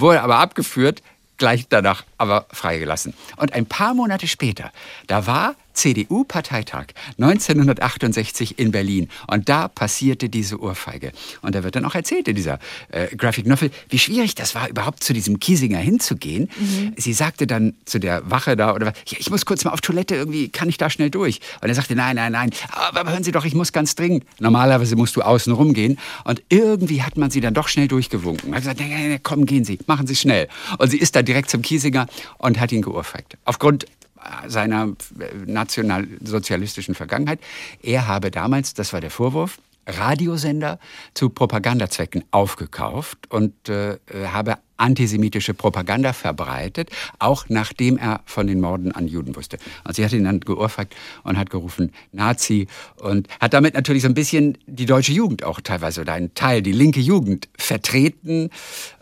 [0.00, 1.02] Wurde aber abgeführt,
[1.36, 3.14] gleich danach aber freigelassen.
[3.36, 4.72] Und ein paar Monate später,
[5.06, 6.86] da war CDU-Parteitag
[7.18, 11.12] 1968 in Berlin und da passierte diese Ohrfeige.
[11.42, 12.58] Und da wird dann auch erzählt in dieser
[12.90, 16.48] äh, Graphic Novel, wie schwierig das war, überhaupt zu diesem Kiesinger hinzugehen.
[16.96, 20.14] Sie sagte dann zu der Wache da, oder ja, ich muss kurz mal auf Toilette,
[20.14, 21.40] irgendwie kann ich da schnell durch.
[21.60, 24.24] Und er sagte, nein, nein, nein, aber hören Sie doch, ich muss ganz dringend.
[24.40, 25.98] Normalerweise musst du außen rumgehen.
[26.24, 28.54] Und irgendwie hat man sie dann doch schnell durchgewunken.
[28.54, 30.48] Hat gesagt, nein, nein, nein, komm, gehen Sie, machen Sie schnell.
[30.78, 32.06] Und sie ist dann direkt zum Kiesinger
[32.38, 33.36] und hat ihn geohrfeigt.
[33.44, 33.86] Aufgrund
[34.46, 34.92] seiner
[35.46, 37.40] nationalsozialistischen Vergangenheit.
[37.82, 40.78] Er habe damals, das war der Vorwurf, Radiosender
[41.14, 48.92] zu Propagandazwecken aufgekauft und äh, habe antisemitische Propaganda verbreitet, auch nachdem er von den Morden
[48.92, 49.58] an Juden wusste.
[49.84, 52.66] Und sie hat ihn dann geohrfeigt und hat gerufen Nazi
[52.96, 56.62] und hat damit natürlich so ein bisschen die deutsche Jugend auch teilweise oder einen Teil,
[56.62, 58.50] die linke Jugend vertreten,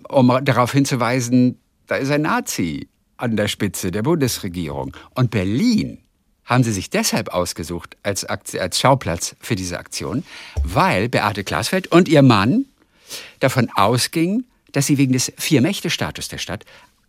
[0.09, 2.89] um darauf hinzuweisen, da ist ein Nazi
[3.25, 4.95] an der Spitze der Bundesregierung.
[5.15, 5.99] Und Berlin
[6.45, 10.25] haben sie sich deshalb ausgesucht als, als Schauplatz für diese Aktion,
[10.63, 12.67] weil Beate Glasfeld und ihr Mann
[13.41, 16.65] davon ausgingen, dass sie wegen des Vier-Mächte-Status der Stadt,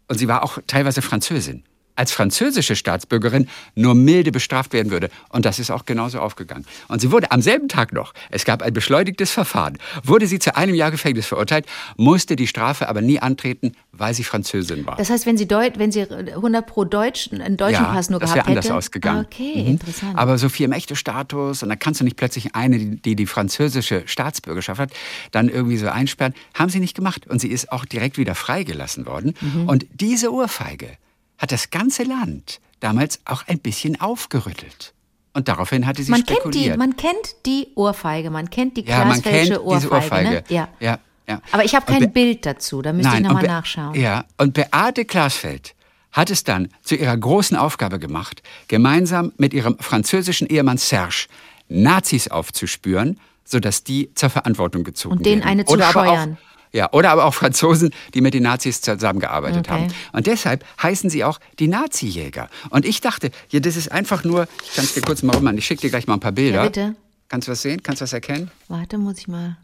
[0.08, 1.64] und sie war auch teilweise Französin,
[1.96, 5.10] als französische Staatsbürgerin nur milde bestraft werden würde.
[5.30, 6.66] Und das ist auch genauso aufgegangen.
[6.88, 10.56] Und sie wurde am selben Tag noch, es gab ein beschleunigtes Verfahren, wurde sie zu
[10.56, 11.66] einem Jahr Gefängnis verurteilt,
[11.98, 14.98] musste die Strafe aber nie antreten, weil sie Französin war.
[14.98, 18.32] Das heißt, wenn sie, Deut wenn sie 100 pro Deutsch, einen deutschen Pass nur das
[18.34, 18.76] gehabt wäre anders hätte.
[18.76, 19.26] ausgegangen.
[19.26, 19.68] Okay, Mhm.
[19.72, 20.18] interessant.
[20.18, 24.80] Aber so Vier-Mächte-Status und dann kannst du nicht plötzlich eine, die, die die französische Staatsbürgerschaft
[24.80, 24.92] hat,
[25.32, 26.34] dann irgendwie so einsperren.
[26.54, 27.28] Haben sie nicht gemacht.
[27.28, 29.34] Und sie ist auch direkt wieder freigelassen worden.
[29.42, 29.70] Mhm.
[29.70, 30.90] Und diese Ohrfeige
[31.38, 34.94] hat das ganze Land damals auch ein bisschen aufgerüttelt.
[35.34, 36.76] Und daraufhin hatte sie man kennt spekuliert.
[36.76, 39.94] die, man kennt die Ohrfeige, man kennt die ja, kennt diese Ohrfeige.
[39.94, 40.30] Ohrfeige.
[40.30, 40.44] Ne?
[40.48, 40.70] Ja.
[40.80, 41.42] ja, ja.
[41.52, 43.96] Aber ich habe kein Bild dazu, da müsste ich nochmal nachschauen.
[43.96, 45.76] Ja, und Beate Glasfeld
[46.14, 51.28] hat es dann zu ihrer großen Aufgabe gemacht, gemeinsam mit ihrem französischen Ehemann Serge
[51.68, 55.50] Nazis aufzuspüren, sodass die zur Verantwortung gezogen Und denen werden.
[55.50, 56.38] eine zu oder scheuern.
[56.72, 59.72] Ja, oder aber auch Franzosen, die mit den Nazis zusammengearbeitet Okay.
[59.72, 59.88] haben.
[60.14, 62.50] Und deshalb heißen sie auch die Nazi-Jäger.
[62.70, 65.58] Und ich dachte, ja, das ist einfach nur, ich kann es dir kurz mal rummachen,
[65.58, 66.58] ich schicke dir gleich mal ein paar Bilder.
[66.58, 66.96] Ja, bitte.
[67.30, 67.82] Kannst du was sehen?
[67.82, 68.52] Kannst du was erkennen?
[68.68, 69.58] Warte, muss ich mal.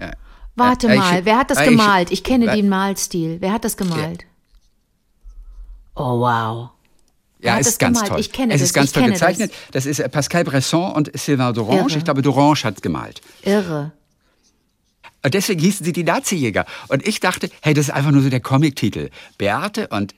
[0.00, 0.10] Ja.
[0.56, 2.10] Warte Ja, ich mal, schick- wer hat das Ja, ich- gemalt?
[2.10, 2.54] Ich kenne Ja.
[2.56, 3.36] den Malstil.
[3.40, 4.24] Wer hat das gemalt?
[5.94, 6.70] Oh, wow.
[7.40, 8.10] Ja, hat es das ist ganz gemalt?
[8.10, 8.20] toll.
[8.20, 9.52] Ich kenne es das, ist ganz ich toll gezeichnet.
[9.72, 9.86] Das.
[9.86, 11.80] ist äh, Pascal Bresson und Sylvain Dorange.
[11.90, 11.98] Irre.
[11.98, 13.20] Ich glaube, Dorange hat gemalt.
[13.42, 13.92] Irre.
[15.26, 16.66] Und deswegen hießen sie die Nazi-Jäger.
[16.86, 19.10] Und ich dachte, hey, das ist einfach nur so der Comic-Titel.
[19.38, 20.14] Beate und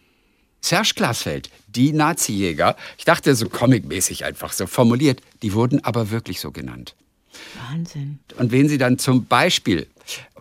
[0.61, 2.76] Serge Glasfeld, die Nazi-Jäger.
[2.98, 5.22] Ich dachte so comicmäßig einfach so formuliert.
[5.40, 6.94] Die wurden aber wirklich so genannt.
[7.70, 8.18] Wahnsinn.
[8.36, 9.86] Und wen sie dann zum Beispiel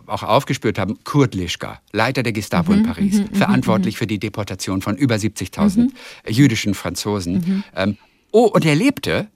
[0.04, 4.98] auch aufgespürt haben, Kurt Lischka, Leiter der Gestapo in Paris, verantwortlich für die Deportation von
[4.98, 5.92] über 70.000
[6.28, 7.64] jüdischen Franzosen.
[7.74, 7.96] Ähm,
[8.32, 9.28] oh, und er lebte,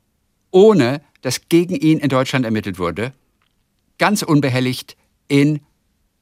[0.51, 3.15] ohne dass gegen ihn in Deutschland ermittelt wurde,
[3.97, 4.99] ganz unbehelligt
[5.33, 5.61] in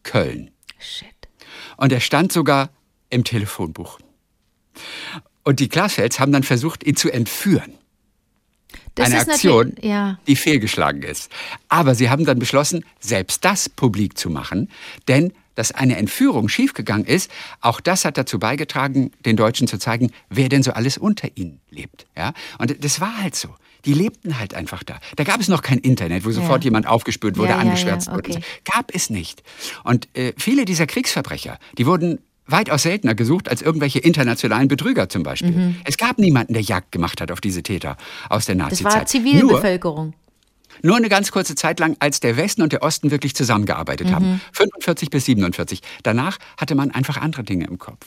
[0.05, 0.53] Köln.
[0.79, 1.09] Shit.
[1.77, 2.71] Und er stand sogar
[3.09, 3.99] im Telefonbuch.
[5.43, 7.75] Und die Glasfelds haben dann versucht, ihn zu entführen.
[8.95, 10.21] Das eine ist Aktion, ja.
[10.29, 11.29] die fehlgeschlagen ist.
[11.69, 14.71] Aber sie haben dann beschlossen, selbst das publik zu machen,
[15.09, 20.13] denn dass eine Entführung schiefgegangen ist, auch das hat dazu beigetragen, den Deutschen zu zeigen,
[20.29, 22.07] wer denn so alles unter ihnen lebt.
[22.17, 22.33] Ja?
[22.59, 23.57] Und das war halt so.
[23.85, 24.99] Die lebten halt einfach da.
[25.17, 28.11] Da gab es noch kein Internet, wo sofort jemand aufgespürt wurde, Ja, ja, ja, angeschwärzt
[28.13, 28.31] wurde.
[28.31, 28.43] okay.
[28.65, 29.43] Gab es nicht.
[29.85, 35.23] Und äh, viele dieser Kriegsverbrecher, die wurden weitaus seltener gesucht als irgendwelche internationalen Betrüger zum
[35.23, 35.53] Beispiel.
[35.53, 35.77] Mhm.
[35.85, 37.97] Es gab niemanden, der Jagd gemacht hat auf diese Täter
[38.29, 38.93] aus der Das Nazizeit.
[38.93, 40.15] war Nur, Zivilbevölkerung.
[40.83, 44.15] nur eine ganz kurze Zeit lang, als der Westen und der Osten wirklich zusammengearbeitet Mhm.
[44.15, 44.41] haben.
[44.53, 45.81] 45 bis 47.
[46.03, 48.05] Danach hatte man einfach andere Dinge im Kopf.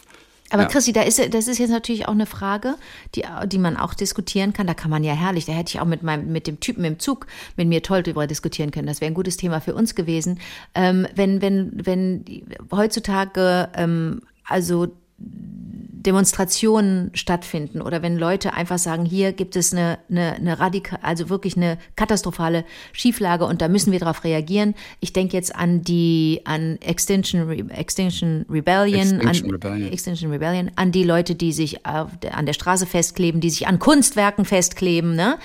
[0.53, 0.69] Aber Ja.
[0.69, 2.75] Christi, da ist, das ist jetzt natürlich auch eine Frage,
[3.15, 4.67] die, die man auch diskutieren kann.
[4.67, 6.99] Da kann man ja herrlich, da hätte ich auch mit, meinem, mit dem Typen im
[6.99, 7.25] Zug
[7.57, 8.85] mit mir toll drüber diskutieren können.
[8.85, 10.39] Das wäre ein gutes Thema für uns gewesen.
[10.75, 12.23] Ähm, wenn, wenn, wenn
[12.71, 20.33] heutzutage ähm, also Demonstrationen stattfinden oder wenn Leute einfach sagen, hier gibt es eine, eine,
[20.33, 24.75] eine radikal, also wirklich eine katastrophale Schieflage und da müssen wir darauf reagieren.
[24.99, 29.93] Ich denke jetzt an die an Extinction, Re Extinction Rebellion, Extinction an Rebellion.
[29.93, 33.79] Extinction Rebellion, an die Leute, die sich auf an der Straße festkleben, die sich an
[33.79, 35.37] Kunstwerken festkleben, ne?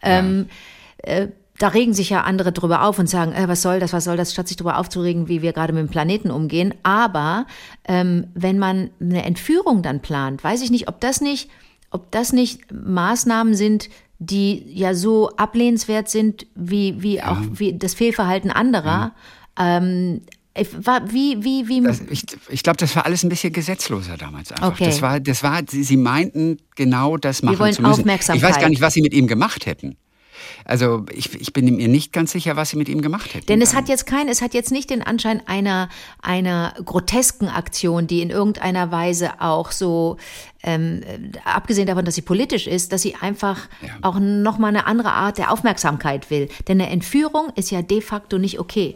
[0.00, 0.46] Ähm,
[0.98, 1.28] äh,
[1.58, 4.16] da regen sich ja andere drüber auf und sagen, äh, was soll das, was soll
[4.16, 6.74] das, statt sich drüber aufzuregen, wie wir gerade mit dem Planeten umgehen.
[6.82, 7.46] Aber
[7.86, 11.48] ähm, wenn man eine Entführung dann plant, weiß ich nicht, ob das nicht,
[11.90, 13.88] ob das nicht Maßnahmen sind,
[14.18, 19.12] die ja so ablehnenswert sind wie, wie auch wie das Fehlverhalten anderer.
[19.58, 20.22] Ähm,
[20.56, 24.16] ich war, wie, wie, wie, Das, ich ich glaube, das war alles ein bisschen gesetzloser
[24.16, 24.72] damals einfach.
[24.72, 24.86] Okay.
[24.86, 28.00] Das war, das war, sie, sie meinten genau das machen wollen zu müssen.
[28.00, 28.42] Aufmerksamkeit.
[28.42, 29.96] Ich weiß gar nicht, was sie mit ihm gemacht hätten.
[30.64, 33.46] Also ich, ich bin mir nicht ganz sicher, was sie mit ihm gemacht hätten.
[33.46, 35.88] Denn es hat jetzt kein, es hat jetzt nicht den Anschein einer,
[36.22, 40.16] einer grotesken Aktion, die in irgendeiner Weise auch so,
[40.62, 43.88] ähm, äh, abgesehen davon, dass sie politisch ist, dass sie einfach Ja.
[44.02, 46.48] auch nochmal eine andere Art der Aufmerksamkeit will.
[46.68, 48.94] Denn eine Entführung ist ja de facto nicht okay.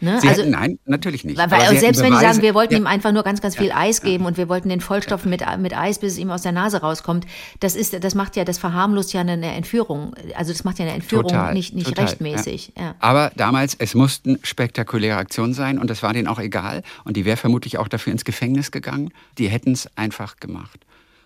[0.00, 0.20] Ne?
[0.20, 1.36] Sie also, hätten, nein, natürlich nicht.
[1.38, 2.78] weil, weil, hätten selbst wenn die Beweise- sagen, wir wollten Ja.
[2.80, 5.76] ihm einfach nur ganz, ganz viel Eis geben und wir wollten den vollstopfen mit, mit
[5.76, 7.26] Eis, bis es ihm aus der Nase rauskommt,
[7.60, 10.14] das ist, das macht ja, das verharmlost ja eine, Entführung.
[10.34, 12.72] Also das macht ja eine Entführung Total, nicht, nicht total, rechtmäßig.
[12.78, 12.94] Ja.
[13.00, 16.82] Aber damals, es mussten spektakuläre Aktionen sein und das war denen auch egal.
[17.04, 19.10] Und die wäre vermutlich auch dafür ins Gefängnis gegangen.
[19.38, 20.80] Die hätten es einfach gemacht.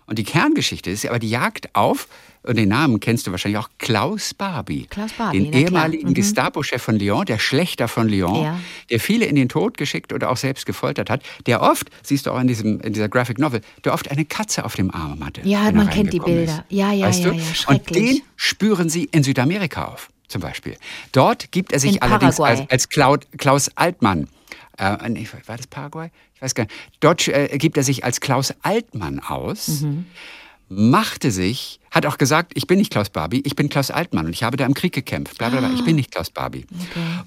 [0.05, 2.07] Und die Kerngeschichte ist aber die Jagd auf,
[2.45, 4.85] und den Namen kennst du wahrscheinlich auch, Klaus Barbie.
[4.89, 6.13] Klaus Barbie, Den ehemaligen Mhm.
[6.13, 8.59] Gestapo-Chef von Lyon, der Schlechter von Lyon, Ja.
[8.89, 12.31] der viele in den Tod geschickt oder auch selbst gefoltert hat, der oft, siehst du
[12.31, 15.39] auch in, diesem, in dieser Graphic Novel, der oft eine Katze auf dem Arm hatte.
[15.45, 16.51] Ja, man kennt die Bilder.
[16.51, 16.63] Ist.
[16.67, 17.35] Ja, ja, weißt ja, du?
[17.37, 20.75] ja, Und den spüren sie in Südamerika auf, zum Beispiel.
[21.13, 24.27] Dort gibt er sich In allerdings als, als Klaus, Klaus Altmann.
[24.77, 24.97] Äh,
[25.45, 26.09] war das Paraguay?
[26.43, 26.75] Weiß gar nicht.
[26.99, 30.05] Dort äh, gibt er sich als Klaus Altmann aus, Mhm.
[30.69, 34.33] machte sich, hat auch gesagt, ich bin nicht Klaus Barbie, ich bin Klaus Altmann und
[34.33, 35.37] ich habe da im Krieg gekämpft.
[35.37, 35.69] Bla, bla, bla.
[35.69, 35.73] Ah.
[35.73, 36.65] Ich bin nicht Klaus Barbie.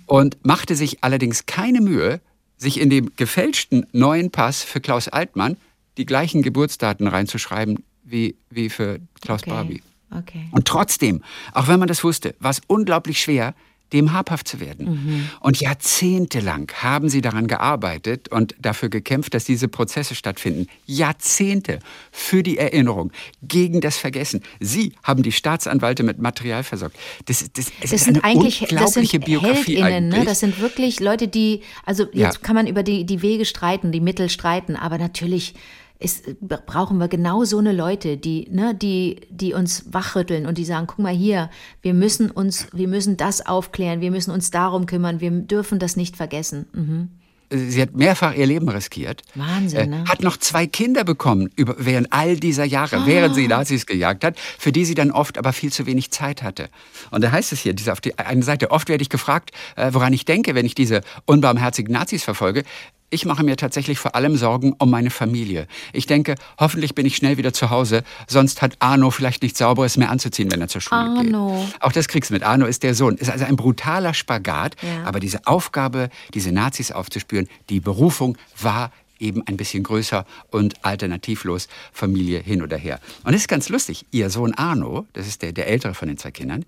[0.05, 2.21] Und machte sich allerdings keine Mühe,
[2.59, 5.57] sich in dem gefälschten neuen Pass für Klaus Altmann
[5.97, 9.51] die gleichen Geburtsdaten reinzuschreiben wie, wie für Klaus Okay.
[9.51, 9.83] Barbie.
[10.11, 10.47] Okay.
[10.51, 13.55] Und trotzdem, auch wenn man das wusste, war es unglaublich schwer,
[13.93, 14.87] dem habhaft zu werden.
[14.87, 15.31] Mhm.
[15.41, 20.67] Und jahrzehntelang haben sie daran gearbeitet und dafür gekämpft, dass diese Prozesse stattfinden.
[20.87, 21.79] Jahrzehnte
[22.11, 23.13] für die Erinnerung,
[23.43, 24.43] gegen das Vergessen.
[24.61, 26.97] Sie haben die Staatsanwälte mit Material versorgt.
[27.27, 30.15] Das, das, Das ist sind eine unglaubliche Biografie Heldinnen, ne?
[30.17, 30.25] eigentlich.
[30.29, 32.27] Das sind wirklich Leute, die, also Ja.
[32.27, 35.55] jetzt kann man über die, die Wege streiten, die Mittel streiten, aber natürlich
[35.99, 40.65] ist, brauchen wir genau so eine Leute, die, ne, die, die uns wachrütteln und die
[40.65, 41.51] sagen, guck mal hier,
[41.83, 45.97] wir müssen uns, wir müssen das aufklären, wir müssen uns darum kümmern, wir dürfen das
[45.97, 46.67] nicht vergessen.
[46.73, 47.09] Mhm.
[47.49, 49.23] Sie hat mehrfach ihr Leben riskiert.
[49.37, 50.05] Wahnsinn, ne?
[50.09, 53.35] Hat noch zwei Kinder bekommen über, während all dieser Jahre, während Ah.
[53.37, 56.69] sie Nazis gejagt hat, für die sie dann oft aber viel zu wenig Zeit hatte.
[57.13, 59.91] Und da heißt es hier, diese auf die eine Seite, oft werde ich gefragt, äh,
[59.93, 62.65] woran ich denke, wenn ich diese unbarmherzigen Nazis verfolge.
[63.09, 65.69] Ich mache mir tatsächlich vor allem Sorgen um meine Familie.
[65.93, 69.97] Ich denke, hoffentlich bin ich schnell wieder zu Hause, sonst hat Arno vielleicht nichts Sauberes
[69.97, 71.65] mehr anzuziehen, wenn er zur Schule Arno.
[71.65, 71.83] geht.
[71.83, 72.43] Auch das kriegst du mit.
[72.43, 73.17] Arno ist der Sohn.
[73.17, 74.75] Ist also ein brutaler Spagat.
[74.83, 75.05] Ja.
[75.05, 81.69] Aber diese Aufgabe, diese Nazis aufzuspüren, die Berufung war eben ein bisschen größer und alternativlos
[81.93, 83.01] Familie hin oder her.
[83.25, 84.05] Und es ist ganz lustig.
[84.11, 86.65] Ihr Sohn Arno, das ist der, der ältere von den zwei Kindern,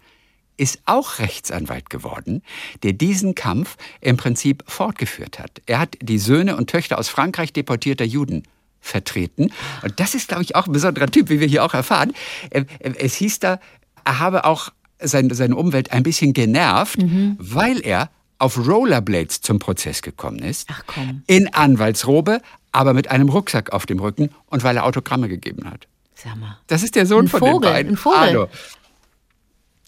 [0.59, 2.43] ist auch Rechtsanwalt geworden,
[2.83, 5.63] der diesen Kampf im Prinzip fortgeführt hat.
[5.67, 8.43] Er hat die Söhne und Töchter aus Frankreich deportierter Juden
[8.81, 9.53] vertreten.
[9.83, 12.13] Und das ist, glaube ich, auch ein besonderer Typ, wie wir hier auch erfahren.
[12.51, 13.61] Äh, äh, Es hieß da,
[14.05, 16.99] er habe auch seine, seine Umwelt ein bisschen genervt,
[17.39, 20.69] weil er auf Rollerblades zum Prozess gekommen ist.
[20.71, 21.23] Ach komm.
[21.27, 22.41] In Anwaltsrobe,
[22.73, 25.87] aber mit einem Rucksack auf dem Rücken und weil er Autogramme gegeben hat.
[26.15, 26.59] Sag mal.
[26.67, 27.93] Das ist der Sohn Ein von Vogel, den beiden.
[27.93, 28.19] ein Vogel.
[28.19, 28.49] Arno.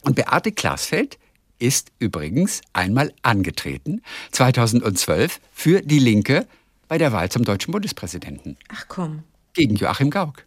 [0.03, 1.19] Und Beate Glasfeld
[1.59, 6.47] ist übrigens einmal angetreten, 2012, für die Linke
[6.89, 8.57] bei der Wahl zum deutschen Bundespräsidenten.
[8.69, 9.23] Ach komm.
[9.53, 10.45] Gegen Joachim Gauck.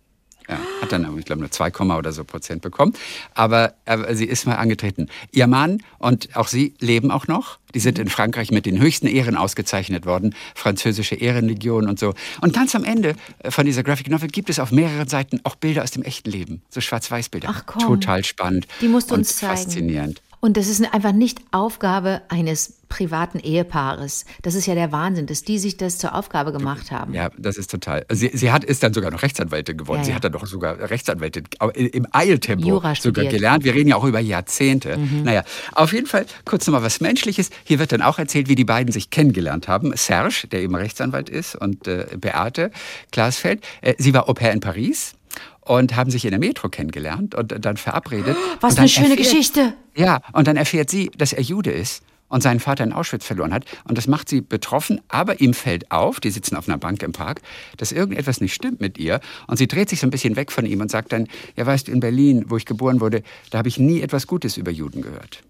[0.50, 2.94] Ja, hat dann, ich glaube, nur 2, oder so Prozent bekommen.
[3.34, 5.08] Aber, aber, sie ist mal angetreten.
[5.32, 7.60] Ihr Mann und auch sie leben auch noch.
[7.74, 10.36] Die sind in Frankreich mit den höchsten Ehren ausgezeichnet worden.
[10.54, 12.14] Französische Ehrenlegion und so.
[12.42, 15.56] Und ganz am Ende äh, von dieser Graphic Novel gibt es auf mehreren Seiten auch
[15.56, 16.62] Bilder aus dem echten Leben.
[16.70, 17.48] So Schwarz-Weiß-Bilder.
[17.52, 17.82] Ach komm.
[17.82, 18.68] Total spannend.
[18.82, 19.58] Die musst du uns zeigen.
[19.58, 20.22] Faszinierend.
[20.44, 24.26] Und das ist einfach nicht Aufgabe eines privaten Ehepaares.
[24.42, 27.14] Das ist ja der Wahnsinn, dass die sich das zur Aufgabe gemacht haben.
[27.14, 28.06] Ja, das ist total.
[28.12, 30.00] Sie, sie hat, ist dann sogar noch Rechtsanwältin geworden.
[30.00, 30.08] Ja, ja.
[30.08, 33.64] Sie hat dann doch sogar Rechtsanwältin im Eiltempo Jura sogar gelernt.
[33.64, 34.98] Wir reden ja auch über Jahrzehnte.
[34.98, 35.24] Mhm.
[35.24, 37.50] Naja, auf jeden Fall kurz nochmal was Menschliches.
[37.64, 39.96] Hier wird dann auch erzählt, wie die beiden sich kennengelernt haben.
[39.96, 42.72] Serge, der eben Rechtsanwalt ist, und äh, Beate
[43.12, 43.64] Glasfeld.
[43.80, 45.16] Äh, sie war Au pair in Paris
[45.66, 48.36] und haben sich in der Metro kennengelernt und dann verabredet.
[48.62, 49.74] Was eine schöne erfährt, Geschichte.
[49.96, 52.04] Ja, und dann erfährt sie, dass er Jude ist
[52.34, 53.66] und seinen Vater in Auschwitz verloren hat.
[53.84, 57.12] Und das macht sie betroffen, aber ihm fällt auf, die sitzen auf einer Bank im
[57.12, 57.42] Park,
[57.78, 59.20] dass irgendetwas nicht stimmt mit ihr.
[59.48, 61.88] Und sie dreht sich so ein bisschen weg von ihm und sagt dann, ja weißt
[61.88, 65.02] du, in Berlin, wo ich geboren wurde, da habe ich nie etwas Gutes über Juden
[65.02, 65.44] gehört.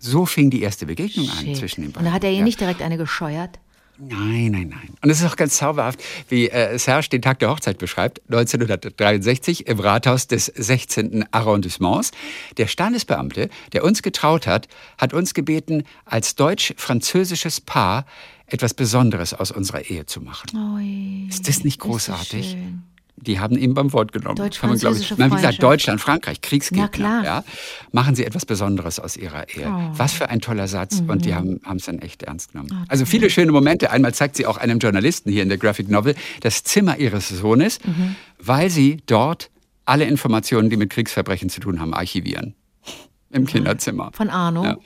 [0.00, 1.48] So fing die erste Begegnung Shit.
[1.48, 2.06] an zwischen den beiden.
[2.06, 2.44] Und da hat er ihr ja.
[2.44, 3.60] nicht direkt eine gescheuert?
[4.00, 4.94] Nein, nein, nein.
[5.02, 9.66] Und es ist auch ganz zauberhaft, wie äh, Serge den Tag der Hochzeit beschreibt, 1963
[9.66, 11.26] im Rathaus des 16.
[11.32, 12.12] Arrondissements.
[12.56, 18.06] Der Standesbeamte, der uns getraut hat, hat uns gebeten, als deutsch-französisches Paar
[18.46, 20.76] etwas Besonderes aus unserer Ehe zu machen.
[20.76, 22.54] Oi, ist das nicht großartig?
[22.54, 22.89] Ist.
[23.22, 24.36] Die haben ihn beim Wort genommen.
[24.36, 26.84] Deutsch-französische Wie gesagt, Deutschland, Frankreich, Kriegsgegner.
[26.84, 27.24] Na klar.
[27.24, 27.44] Ja,
[27.92, 29.66] machen Sie etwas Besonderes aus Ihrer Ehe.
[29.66, 29.90] Oh.
[29.96, 31.00] Was für ein toller Satz.
[31.00, 31.10] Mhm.
[31.10, 32.70] Und die haben es dann echt ernst genommen.
[32.72, 33.90] Oh, also viele schöne Momente.
[33.90, 37.78] Einmal zeigt sie auch einem Journalisten hier in der Graphic Novel das Zimmer ihres Sohnes,
[37.84, 38.16] mhm.
[38.38, 39.50] weil sie dort
[39.84, 42.54] alle Informationen, die mit Kriegsverbrechen zu tun haben, archivieren.
[43.30, 44.10] Im Kinderzimmer.
[44.12, 44.64] Von Arno?
[44.64, 44.76] Ja.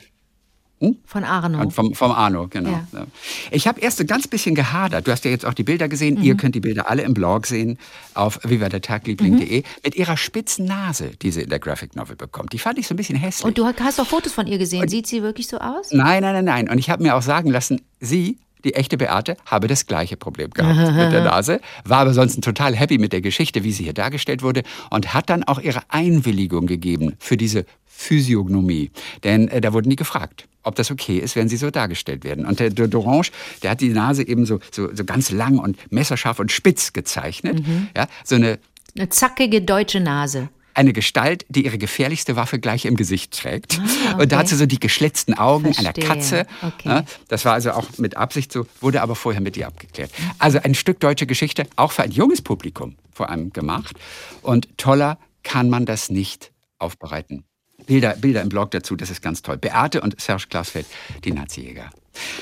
[0.85, 0.97] Hm?
[1.05, 1.71] Von Arno.
[1.71, 2.71] Vom, vom Arno, genau.
[2.71, 2.87] Ja.
[2.93, 3.07] Ja.
[3.51, 5.07] Ich habe erst ein ganz bisschen gehadert.
[5.07, 6.17] Du hast ja jetzt auch die Bilder gesehen.
[6.17, 6.23] Mhm.
[6.23, 7.79] Ihr könnt die Bilder alle im Blog sehen
[8.15, 9.67] auf vivadertagliebling.de mhm.
[9.83, 12.53] mit ihrer spitzen Nase, die sie in der Graphic Novel bekommt.
[12.53, 13.45] Die fand ich so ein bisschen hässlich.
[13.45, 14.83] Und du hast doch Fotos von ihr gesehen.
[14.83, 15.93] Und Sieht sie wirklich so aus?
[15.93, 16.69] Nein, nein, nein, nein.
[16.69, 20.51] Und ich habe mir auch sagen lassen, sie die echte Beate habe das gleiche Problem
[20.51, 23.93] gehabt mit der Nase, war aber sonst total happy mit der Geschichte, wie sie hier
[23.93, 27.67] dargestellt wurde und hat dann auch ihre Einwilligung gegeben für diese
[27.97, 28.91] Physiognomie.
[29.23, 32.47] Denn äh, da wurden die gefragt ob das okay ist, wenn sie so dargestellt werden.
[32.47, 33.29] Und der Dorange,
[33.63, 37.67] der hat die Nase eben so, so, so ganz lang und messerscharf und spitz gezeichnet.
[37.67, 37.89] Mhm.
[37.95, 38.59] Ja, so eine,
[38.97, 43.79] eine zackige deutsche Nase eine Gestalt, die ihre gefährlichste Waffe gleich im Gesicht trägt.
[43.79, 44.15] Ah, okay.
[44.23, 46.05] Und da hat sie so die geschlitzten Augen Verstehe.
[46.05, 46.47] einer Katze.
[46.63, 47.03] Okay.
[47.29, 50.11] Das war also auch mit Absicht so, wurde aber vorher mit ihr abgeklärt.
[50.39, 53.97] Also ein Stück deutsche Geschichte, auch für ein junges Publikum vor allem gemacht.
[54.43, 57.45] Und toller kann man das nicht aufbereiten.
[57.87, 59.57] Bilder, Bilder im Blog dazu, das ist ganz toll.
[59.57, 60.87] Beate und Serge Glasfeld,
[61.25, 61.91] die Nazi-Jäger.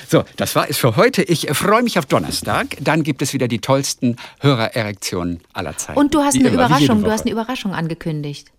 [0.08, 1.22] So, das war es für heute.
[1.22, 2.76] Ich freue mich auf Donnerstag.
[2.80, 5.98] Dann gibt es wieder die tollsten Hörererektionen aller Zeiten.
[5.98, 8.52] Und du hast eine immer, Überraschung, du hast eine Überraschung angekündigt.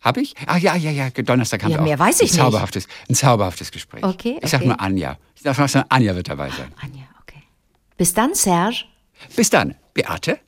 [0.00, 0.34] Hab ich?
[0.46, 3.10] Ach ja, ja, ja, Donnerstag haben ja, wir mehr auch weiß ich ein zauberhaftes, nicht.
[3.10, 4.04] ein zauberhaftes Gespräch.
[4.04, 4.40] Okay, okay.
[4.42, 5.18] Ich sag nur Anja.
[5.34, 6.72] Ich sag nur, Anja wird dabei sein.
[6.80, 7.42] Anja, okay.
[7.96, 8.84] Bis dann, Serge.
[9.34, 10.38] Bis dann, Beate.